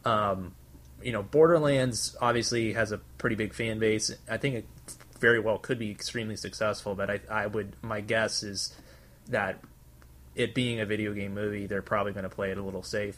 Um, 0.04 0.54
you 1.02 1.12
know, 1.12 1.22
Borderlands 1.22 2.16
obviously 2.20 2.72
has 2.72 2.92
a 2.92 2.98
pretty 3.18 3.36
big 3.36 3.54
fan 3.54 3.78
base. 3.78 4.10
I 4.30 4.36
think 4.38 4.54
it 4.56 4.66
very 5.18 5.40
well 5.40 5.58
could 5.58 5.78
be 5.78 5.90
extremely 5.90 6.36
successful, 6.36 6.94
but 6.94 7.10
I, 7.10 7.20
I 7.30 7.46
would 7.46 7.76
my 7.82 8.00
guess 8.00 8.42
is 8.42 8.74
that 9.28 9.60
it 10.34 10.54
being 10.54 10.80
a 10.80 10.86
video 10.86 11.12
game 11.12 11.34
movie, 11.34 11.66
they're 11.66 11.82
probably 11.82 12.12
going 12.12 12.24
to 12.24 12.30
play 12.30 12.50
it 12.50 12.58
a 12.58 12.62
little 12.62 12.82
safe. 12.82 13.16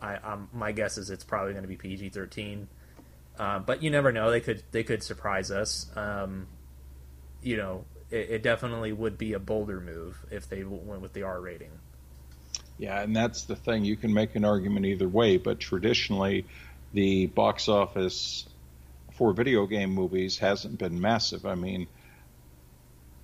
I, 0.00 0.16
um, 0.16 0.48
my 0.52 0.72
guess 0.72 0.98
is 0.98 1.10
it's 1.10 1.24
probably 1.24 1.52
going 1.52 1.62
to 1.62 1.68
be 1.68 1.76
PG 1.76 2.10
thirteen, 2.10 2.68
uh, 3.38 3.58
but 3.60 3.82
you 3.82 3.90
never 3.90 4.12
know. 4.12 4.30
They 4.30 4.40
could 4.40 4.62
they 4.70 4.82
could 4.82 5.02
surprise 5.02 5.50
us. 5.50 5.86
Um, 5.96 6.46
you 7.42 7.56
know, 7.56 7.84
it, 8.10 8.30
it, 8.30 8.42
definitely 8.42 8.92
would 8.92 9.18
be 9.18 9.34
a 9.34 9.38
bolder 9.38 9.80
move 9.80 10.18
if 10.30 10.48
they 10.48 10.64
went 10.64 11.00
with 11.00 11.12
the 11.12 11.22
R 11.22 11.40
rating. 11.40 11.70
Yeah, 12.78 13.00
and 13.00 13.14
that's 13.14 13.44
the 13.44 13.56
thing. 13.56 13.84
You 13.84 13.96
can 13.96 14.12
make 14.12 14.34
an 14.34 14.44
argument 14.44 14.86
either 14.86 15.08
way, 15.08 15.36
but 15.36 15.60
traditionally, 15.60 16.46
the 16.92 17.26
box 17.26 17.68
office 17.68 18.46
for 19.12 19.32
video 19.32 19.66
game 19.66 19.90
movies 19.90 20.38
hasn't 20.38 20.78
been 20.78 21.00
massive. 21.00 21.46
I 21.46 21.54
mean, 21.54 21.86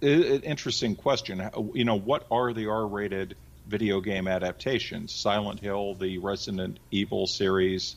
it, 0.01 0.45
interesting 0.45 0.95
question. 0.95 1.43
You 1.75 1.85
know, 1.85 1.99
what 1.99 2.27
are 2.31 2.53
the 2.53 2.69
R-rated 2.69 3.37
video 3.67 4.01
game 4.01 4.29
adaptations? 4.29 5.13
Silent 5.13 5.61
Hill, 5.61 5.95
the 5.95 6.19
Resident 6.19 6.79
Evil 6.91 7.27
series. 7.27 7.97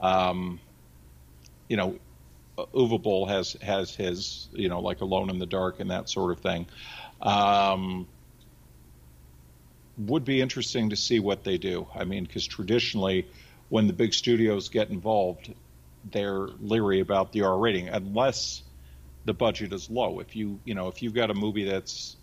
Um, 0.00 0.60
you 1.68 1.76
know, 1.76 1.98
Uwe 2.58 3.02
Boll 3.02 3.26
has 3.26 3.56
has 3.62 3.94
his, 3.94 4.48
you 4.52 4.68
know, 4.68 4.80
like 4.80 5.00
Alone 5.00 5.30
in 5.30 5.38
the 5.38 5.46
Dark 5.46 5.80
and 5.80 5.90
that 5.90 6.08
sort 6.08 6.32
of 6.32 6.40
thing. 6.40 6.66
Um, 7.20 8.06
would 9.96 10.24
be 10.24 10.40
interesting 10.40 10.90
to 10.90 10.96
see 10.96 11.20
what 11.20 11.44
they 11.44 11.58
do. 11.58 11.86
I 11.94 12.04
mean, 12.04 12.24
because 12.24 12.46
traditionally, 12.46 13.26
when 13.68 13.86
the 13.86 13.92
big 13.92 14.14
studios 14.14 14.68
get 14.68 14.90
involved, 14.90 15.52
they're 16.10 16.48
leery 16.60 17.00
about 17.00 17.32
the 17.32 17.42
R 17.42 17.58
rating 17.58 17.88
unless 17.88 18.62
the 19.24 19.34
budget 19.34 19.72
is 19.72 19.88
low. 19.88 20.20
If 20.20 20.34
you 20.34 20.60
you 20.64 20.74
know 20.74 20.88
if 20.88 21.02
you've 21.02 21.14
got 21.14 21.30
a 21.30 21.34
movie 21.34 21.64
that's 21.64 22.16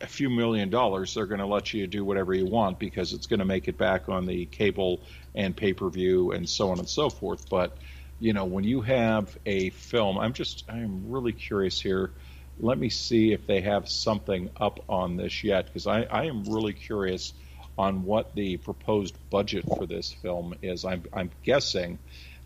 a 0.00 0.06
few 0.06 0.28
million 0.28 0.70
dollars, 0.70 1.14
they're 1.14 1.26
going 1.26 1.40
to 1.40 1.46
let 1.46 1.72
you 1.72 1.86
do 1.86 2.04
whatever 2.04 2.34
you 2.34 2.46
want 2.46 2.78
because 2.78 3.12
it's 3.12 3.26
going 3.26 3.38
to 3.38 3.44
make 3.44 3.68
it 3.68 3.78
back 3.78 4.08
on 4.08 4.26
the 4.26 4.44
cable 4.46 5.00
and 5.34 5.56
pay 5.56 5.72
per 5.72 5.88
view 5.88 6.32
and 6.32 6.48
so 6.48 6.70
on 6.70 6.78
and 6.78 6.88
so 6.88 7.08
forth. 7.08 7.48
But 7.48 7.76
you 8.20 8.32
know 8.32 8.44
when 8.44 8.64
you 8.64 8.82
have 8.82 9.36
a 9.46 9.70
film, 9.70 10.18
I'm 10.18 10.32
just 10.32 10.64
I'm 10.68 11.10
really 11.10 11.32
curious 11.32 11.80
here. 11.80 12.10
Let 12.58 12.78
me 12.78 12.88
see 12.88 13.32
if 13.32 13.46
they 13.46 13.60
have 13.62 13.88
something 13.88 14.50
up 14.56 14.80
on 14.88 15.16
this 15.16 15.42
yet 15.42 15.66
because 15.66 15.86
I, 15.86 16.02
I 16.02 16.24
am 16.24 16.44
really 16.44 16.72
curious 16.72 17.32
on 17.76 18.04
what 18.04 18.34
the 18.34 18.56
proposed 18.58 19.16
budget 19.30 19.64
for 19.64 19.86
this 19.86 20.12
film 20.12 20.54
is. 20.62 20.84
I'm, 20.84 21.04
I'm 21.12 21.30
guessing 21.42 21.98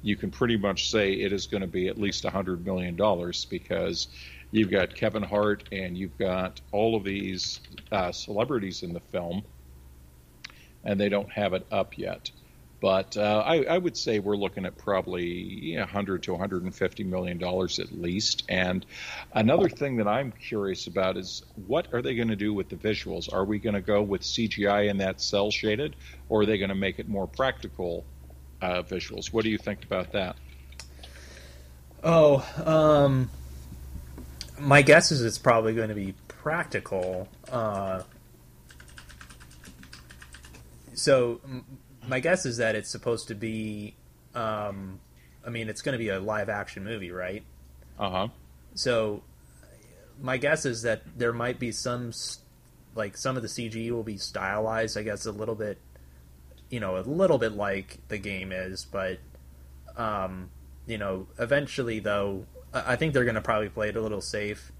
you 0.03 0.17
can 0.17 0.31
pretty 0.31 0.57
much 0.57 0.91
say 0.91 1.13
it 1.13 1.33
is 1.33 1.47
going 1.47 1.61
to 1.61 1.67
be 1.67 1.89
at 1.89 1.99
least 1.99 2.25
$100 2.25 2.65
million 2.65 2.97
because 3.51 4.09
you've 4.51 4.71
got 4.71 4.95
Kevin 4.95 5.23
Hart 5.23 5.69
and 5.73 5.97
you've 5.97 6.17
got 6.19 6.61
all 6.73 6.97
of 6.97 7.05
these 7.05 7.61
uh, 7.93 8.13
celebrities 8.13 8.83
in 8.83 8.93
the 8.93 9.01
film, 9.01 9.43
and 10.85 10.99
they 10.99 11.09
don't 11.09 11.31
have 11.33 11.53
it 11.53 11.67
up 11.71 11.99
yet. 11.99 12.31
But 12.81 13.17
uh, 13.17 13.43
I, 13.45 13.65
I, 13.65 13.77
would 13.77 13.97
say 13.97 14.21
we're 14.21 14.37
looking 14.37 14.65
at 14.65 14.79
probably 14.79 15.27
you 15.27 15.77
know, 15.77 15.83
100 15.83 16.23
to 16.25 16.33
150 16.33 17.05
million 17.05 17.37
dollars 17.37 17.81
at 17.81 17.91
least. 17.91 18.45
And 18.49 18.87
another 19.33 19.69
thing 19.69 19.97
that 19.97 20.07
I'm 20.07 20.31
curious 20.31 20.87
about 20.87 21.17
is 21.17 21.43
what 21.67 21.93
are 21.93 22.03
they 22.03 22.15
going 22.15 22.29
to 22.29 22.37
do 22.37 22.55
with 22.55 22.69
the 22.69 22.77
visuals? 22.77 23.33
Are 23.33 23.45
we 23.45 23.59
going 23.59 23.75
to 23.75 23.81
go 23.81 24.01
with 24.01 24.23
CGI 24.23 24.89
and 24.91 25.01
that 25.01 25.21
cell 25.21 25.51
shaded, 25.51 25.97
or 26.29 26.43
are 26.43 26.47
they 26.47 26.57
going 26.57 26.69
to 26.69 26.77
make 26.77 27.01
it 27.01 27.09
more 27.09 27.27
practical 27.27 28.05
uh, 28.61 28.83
visuals. 28.83 29.33
What 29.33 29.45
do 29.45 29.51
you 29.51 29.59
think 29.59 29.85
about 29.85 30.13
that? 30.13 30.37
Oh, 32.03 32.47
um, 32.65 33.31
my 34.59 34.83
guess 34.83 35.11
is 35.11 35.23
it's 35.23 35.39
probably 35.39 35.75
going 35.75 35.89
to 35.89 35.95
be 35.95 36.15
practical. 36.29 37.29
Uh, 37.51 38.03
so, 40.95 41.41
my 42.09 42.21
guess 42.21 42.47
is 42.47 42.57
that 42.57 42.75
it's 42.75 42.91
supposed 42.91 43.29
to 43.29 43.35
be. 43.35 43.95
Um, 44.35 45.01
I 45.47 45.51
mean, 45.51 45.69
it's 45.69 45.83
going 45.83 45.93
to 45.93 45.99
be 45.99 46.09
a 46.09 46.21
live 46.21 46.49
action 46.49 46.85
movie, 46.85 47.11
right? 47.11 47.43
Uh 47.99 48.11
huh. 48.11 48.29
So, 48.75 49.23
my 50.21 50.37
guess 50.37 50.65
is 50.65 50.83
that 50.83 51.03
there 51.17 51.33
might 51.33 51.59
be 51.59 51.73
some, 51.73 52.13
like 52.95 53.17
some 53.17 53.37
of 53.37 53.43
the 53.43 53.49
CG 53.49 53.91
will 53.91 54.03
be 54.03 54.17
stylized. 54.17 54.97
I 54.99 55.03
guess 55.03 55.27
a 55.27 55.33
little 55.33 55.55
bit 55.55 55.79
you 56.71 56.81
know 56.81 56.99
a 56.99 57.01
little 57.01 57.39
bit 57.39 57.53
like 57.53 57.99
the 58.09 58.19
game 58.19 58.53
is, 58.53 58.85
but 58.85 59.19
um, 59.97 60.51
you 60.87 60.99
know, 60.99 61.27
eventually 61.39 61.99
though, 61.99 62.47
I 62.73 62.97
think 62.97 63.15
they're 63.15 63.25
going 63.25 63.35
to 63.35 63.41
probably 63.41 63.69
play 63.69 63.89
it 63.89 63.97
a 63.97 64.01
little 64.01 64.21
safe. 64.21 64.73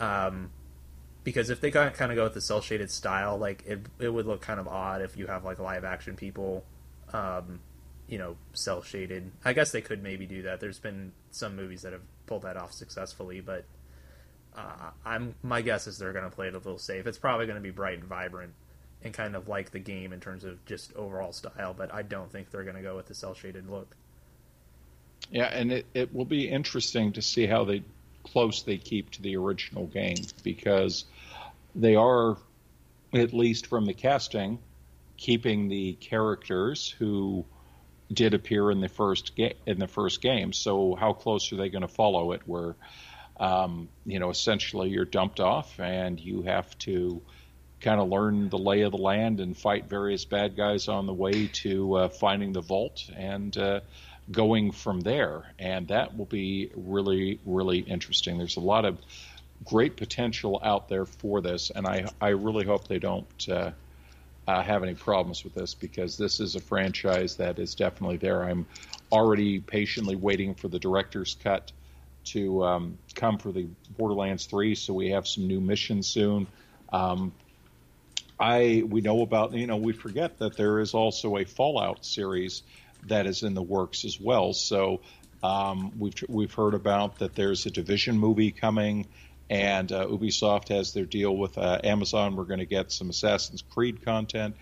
Um, 0.00 0.50
because 1.26 1.50
if 1.50 1.60
they 1.60 1.72
kind 1.72 1.90
of 1.90 2.14
go 2.14 2.22
with 2.22 2.34
the 2.34 2.40
cell 2.40 2.60
shaded 2.60 2.88
style, 2.88 3.36
like 3.36 3.64
it, 3.66 3.80
it 3.98 4.10
would 4.10 4.26
look 4.26 4.40
kind 4.40 4.60
of 4.60 4.68
odd 4.68 5.02
if 5.02 5.16
you 5.16 5.26
have 5.26 5.44
like 5.44 5.58
live 5.58 5.84
action 5.84 6.14
people, 6.14 6.64
um, 7.12 7.58
you 8.06 8.16
know, 8.16 8.36
cell 8.52 8.80
shaded. 8.80 9.32
I 9.44 9.52
guess 9.52 9.72
they 9.72 9.80
could 9.80 10.04
maybe 10.04 10.24
do 10.24 10.42
that. 10.42 10.60
There's 10.60 10.78
been 10.78 11.10
some 11.32 11.56
movies 11.56 11.82
that 11.82 11.92
have 11.92 12.02
pulled 12.26 12.42
that 12.42 12.56
off 12.56 12.72
successfully, 12.72 13.40
but 13.40 13.64
uh, 14.56 14.90
I'm 15.04 15.34
my 15.42 15.62
guess 15.62 15.88
is 15.88 15.98
they're 15.98 16.12
going 16.12 16.30
to 16.30 16.30
play 16.30 16.46
it 16.46 16.54
a 16.54 16.58
little 16.58 16.78
safe. 16.78 17.08
It's 17.08 17.18
probably 17.18 17.46
going 17.46 17.58
to 17.58 17.60
be 17.60 17.72
bright 17.72 17.98
and 17.98 18.06
vibrant, 18.06 18.52
and 19.02 19.12
kind 19.12 19.34
of 19.34 19.48
like 19.48 19.72
the 19.72 19.80
game 19.80 20.12
in 20.12 20.20
terms 20.20 20.44
of 20.44 20.64
just 20.64 20.94
overall 20.94 21.32
style, 21.32 21.74
but 21.76 21.92
I 21.92 22.02
don't 22.02 22.30
think 22.30 22.52
they're 22.52 22.62
going 22.62 22.76
to 22.76 22.82
go 22.82 22.94
with 22.94 23.06
the 23.06 23.16
cell 23.16 23.34
shaded 23.34 23.68
look. 23.68 23.96
Yeah, 25.32 25.46
and 25.46 25.72
it, 25.72 25.86
it 25.92 26.14
will 26.14 26.24
be 26.24 26.48
interesting 26.48 27.12
to 27.14 27.20
see 27.20 27.48
how 27.48 27.64
they 27.64 27.82
close 28.26 28.62
they 28.62 28.76
keep 28.76 29.10
to 29.12 29.22
the 29.22 29.36
original 29.36 29.86
game 29.86 30.16
because 30.42 31.04
they 31.74 31.94
are, 31.94 32.36
at 33.12 33.32
least 33.32 33.66
from 33.66 33.86
the 33.86 33.94
casting, 33.94 34.58
keeping 35.16 35.68
the 35.68 35.94
characters 35.94 36.94
who 36.98 37.44
did 38.12 38.34
appear 38.34 38.70
in 38.70 38.80
the 38.80 38.88
first 38.88 39.34
game 39.34 39.54
in 39.66 39.78
the 39.78 39.88
first 39.88 40.20
game. 40.20 40.52
So 40.52 40.94
how 40.94 41.12
close 41.12 41.52
are 41.52 41.56
they 41.56 41.68
going 41.68 41.82
to 41.82 41.88
follow 41.88 42.32
it? 42.32 42.42
Where 42.46 42.74
um, 43.38 43.88
you 44.04 44.18
know 44.18 44.30
essentially 44.30 44.90
you're 44.90 45.04
dumped 45.04 45.40
off 45.40 45.78
and 45.80 46.18
you 46.20 46.42
have 46.42 46.76
to 46.78 47.22
kind 47.80 48.00
of 48.00 48.08
learn 48.08 48.48
the 48.48 48.58
lay 48.58 48.82
of 48.82 48.92
the 48.92 48.98
land 48.98 49.40
and 49.40 49.56
fight 49.56 49.86
various 49.86 50.24
bad 50.24 50.56
guys 50.56 50.88
on 50.88 51.06
the 51.06 51.12
way 51.12 51.46
to 51.48 51.94
uh, 51.94 52.08
finding 52.08 52.52
the 52.52 52.62
vault 52.62 53.04
and 53.14 53.56
uh, 53.58 53.80
going 54.30 54.72
from 54.72 55.00
there. 55.00 55.44
And 55.58 55.88
that 55.88 56.16
will 56.16 56.26
be 56.26 56.70
really, 56.74 57.38
really 57.44 57.78
interesting. 57.78 58.38
There's 58.38 58.56
a 58.56 58.60
lot 58.60 58.84
of 58.84 58.98
great 59.64 59.96
potential 59.96 60.60
out 60.62 60.88
there 60.88 61.06
for 61.06 61.40
this, 61.40 61.70
and 61.70 61.86
I, 61.86 62.06
I 62.20 62.28
really 62.28 62.66
hope 62.66 62.88
they 62.88 62.98
don't 62.98 63.48
uh, 63.48 63.70
uh 64.46 64.62
have 64.62 64.82
any 64.82 64.94
problems 64.94 65.42
with 65.42 65.54
this 65.54 65.74
because 65.74 66.16
this 66.16 66.40
is 66.40 66.54
a 66.54 66.60
franchise 66.60 67.36
that 67.36 67.58
is 67.58 67.74
definitely 67.74 68.18
there. 68.18 68.42
I'm 68.42 68.66
already 69.10 69.60
patiently 69.60 70.16
waiting 70.16 70.54
for 70.54 70.68
the 70.68 70.78
director's 70.78 71.36
cut 71.42 71.72
to 72.26 72.64
um, 72.64 72.98
come 73.14 73.38
for 73.38 73.52
the 73.52 73.66
Borderlands 73.96 74.46
3, 74.46 74.74
so 74.74 74.92
we 74.92 75.10
have 75.10 75.26
some 75.26 75.46
new 75.46 75.60
missions 75.60 76.06
soon. 76.06 76.46
Um, 76.92 77.32
I 78.38 78.84
we 78.86 79.00
know 79.00 79.22
about 79.22 79.54
you 79.54 79.66
know 79.66 79.78
we 79.78 79.92
forget 79.92 80.38
that 80.38 80.56
there 80.56 80.80
is 80.80 80.92
also 80.92 81.38
a 81.38 81.44
Fallout 81.44 82.04
series 82.04 82.62
that 83.08 83.26
is 83.26 83.42
in 83.42 83.54
the 83.54 83.62
works 83.62 84.04
as 84.04 84.20
well. 84.20 84.52
So 84.52 85.00
um, 85.42 85.92
we've 85.98 86.14
we've 86.28 86.52
heard 86.52 86.74
about 86.74 87.18
that 87.18 87.34
there's 87.34 87.66
a 87.66 87.70
Division 87.70 88.18
movie 88.18 88.50
coming, 88.50 89.06
and 89.50 89.90
uh, 89.92 90.06
Ubisoft 90.06 90.68
has 90.68 90.92
their 90.92 91.04
deal 91.04 91.36
with 91.36 91.58
uh, 91.58 91.80
Amazon. 91.84 92.36
We're 92.36 92.44
going 92.44 92.60
to 92.60 92.66
get 92.66 92.92
some 92.92 93.10
Assassin's 93.10 93.62
Creed 93.62 94.04
content, 94.04 94.56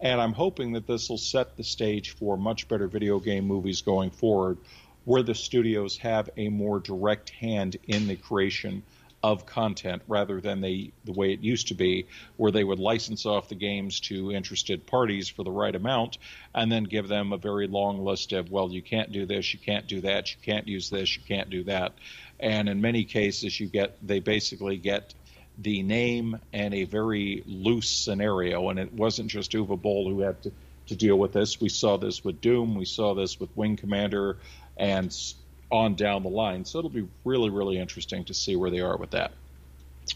and 0.00 0.20
I'm 0.20 0.32
hoping 0.32 0.72
that 0.72 0.86
this 0.86 1.08
will 1.08 1.18
set 1.18 1.56
the 1.56 1.64
stage 1.64 2.10
for 2.10 2.36
much 2.36 2.68
better 2.68 2.86
video 2.86 3.18
game 3.18 3.46
movies 3.46 3.82
going 3.82 4.10
forward, 4.10 4.58
where 5.04 5.22
the 5.22 5.34
studios 5.34 5.96
have 5.98 6.30
a 6.36 6.48
more 6.48 6.78
direct 6.78 7.30
hand 7.30 7.76
in 7.86 8.06
the 8.06 8.16
creation 8.16 8.82
of 9.22 9.46
content 9.46 10.02
rather 10.06 10.40
than 10.40 10.60
they 10.60 10.92
the 11.04 11.12
way 11.12 11.32
it 11.32 11.40
used 11.40 11.68
to 11.68 11.74
be 11.74 12.06
where 12.36 12.52
they 12.52 12.62
would 12.62 12.78
license 12.78 13.26
off 13.26 13.48
the 13.48 13.54
games 13.54 13.98
to 13.98 14.30
interested 14.30 14.86
parties 14.86 15.28
for 15.28 15.42
the 15.42 15.50
right 15.50 15.74
amount 15.74 16.18
and 16.54 16.70
then 16.70 16.84
give 16.84 17.08
them 17.08 17.32
a 17.32 17.36
very 17.36 17.66
long 17.66 18.04
list 18.04 18.32
of 18.32 18.50
well 18.50 18.70
you 18.70 18.80
can't 18.80 19.10
do 19.10 19.26
this 19.26 19.52
you 19.52 19.58
can't 19.58 19.88
do 19.88 20.00
that 20.00 20.30
you 20.30 20.36
can't 20.42 20.68
use 20.68 20.88
this 20.88 21.16
you 21.16 21.22
can't 21.26 21.50
do 21.50 21.64
that. 21.64 21.92
And 22.40 22.68
in 22.68 22.80
many 22.80 23.04
cases 23.04 23.58
you 23.58 23.66
get 23.66 23.96
they 24.06 24.20
basically 24.20 24.76
get 24.76 25.14
the 25.58 25.82
name 25.82 26.38
and 26.52 26.72
a 26.72 26.84
very 26.84 27.42
loose 27.46 27.90
scenario. 27.90 28.70
And 28.70 28.78
it 28.78 28.92
wasn't 28.92 29.28
just 29.28 29.52
Uwe 29.52 29.80
Boll 29.80 30.08
who 30.08 30.20
had 30.20 30.40
to, 30.44 30.52
to 30.86 30.96
deal 30.96 31.18
with 31.18 31.32
this. 31.32 31.60
We 31.60 31.68
saw 31.68 31.98
this 31.98 32.24
with 32.24 32.40
Doom. 32.40 32.76
We 32.76 32.84
saw 32.84 33.14
this 33.14 33.40
with 33.40 33.50
Wing 33.56 33.76
Commander 33.76 34.38
and 34.76 35.12
on 35.70 35.94
down 35.94 36.22
the 36.22 36.28
line. 36.28 36.64
So 36.64 36.78
it'll 36.78 36.90
be 36.90 37.08
really, 37.24 37.50
really 37.50 37.78
interesting 37.78 38.24
to 38.26 38.34
see 38.34 38.56
where 38.56 38.70
they 38.70 38.80
are 38.80 38.96
with 38.96 39.10
that. 39.10 39.32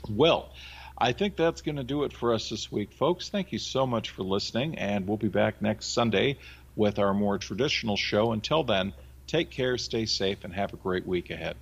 Well, 0.09 0.51
I 0.97 1.13
think 1.13 1.37
that's 1.37 1.63
going 1.63 1.77
to 1.77 1.85
do 1.85 2.05
it 2.05 2.13
for 2.13 2.33
us 2.33 2.49
this 2.49 2.71
week, 2.71 2.93
folks. 2.95 3.29
Thank 3.29 3.53
you 3.53 3.59
so 3.59 3.87
much 3.87 4.11
for 4.11 4.23
listening, 4.23 4.79
and 4.79 5.07
we'll 5.07 5.17
be 5.17 5.29
back 5.29 5.61
next 5.61 5.93
Sunday 5.93 6.39
with 6.77 6.99
our 6.99 7.13
more 7.13 7.39
traditional 7.39 7.97
show. 7.97 8.33
Until 8.33 8.63
then, 8.63 8.93
take 9.27 9.51
care, 9.51 9.77
stay 9.79 10.07
safe, 10.07 10.45
and 10.45 10.55
have 10.55 10.73
a 10.73 10.77
great 10.77 11.07
week 11.07 11.31
ahead. 11.31 11.57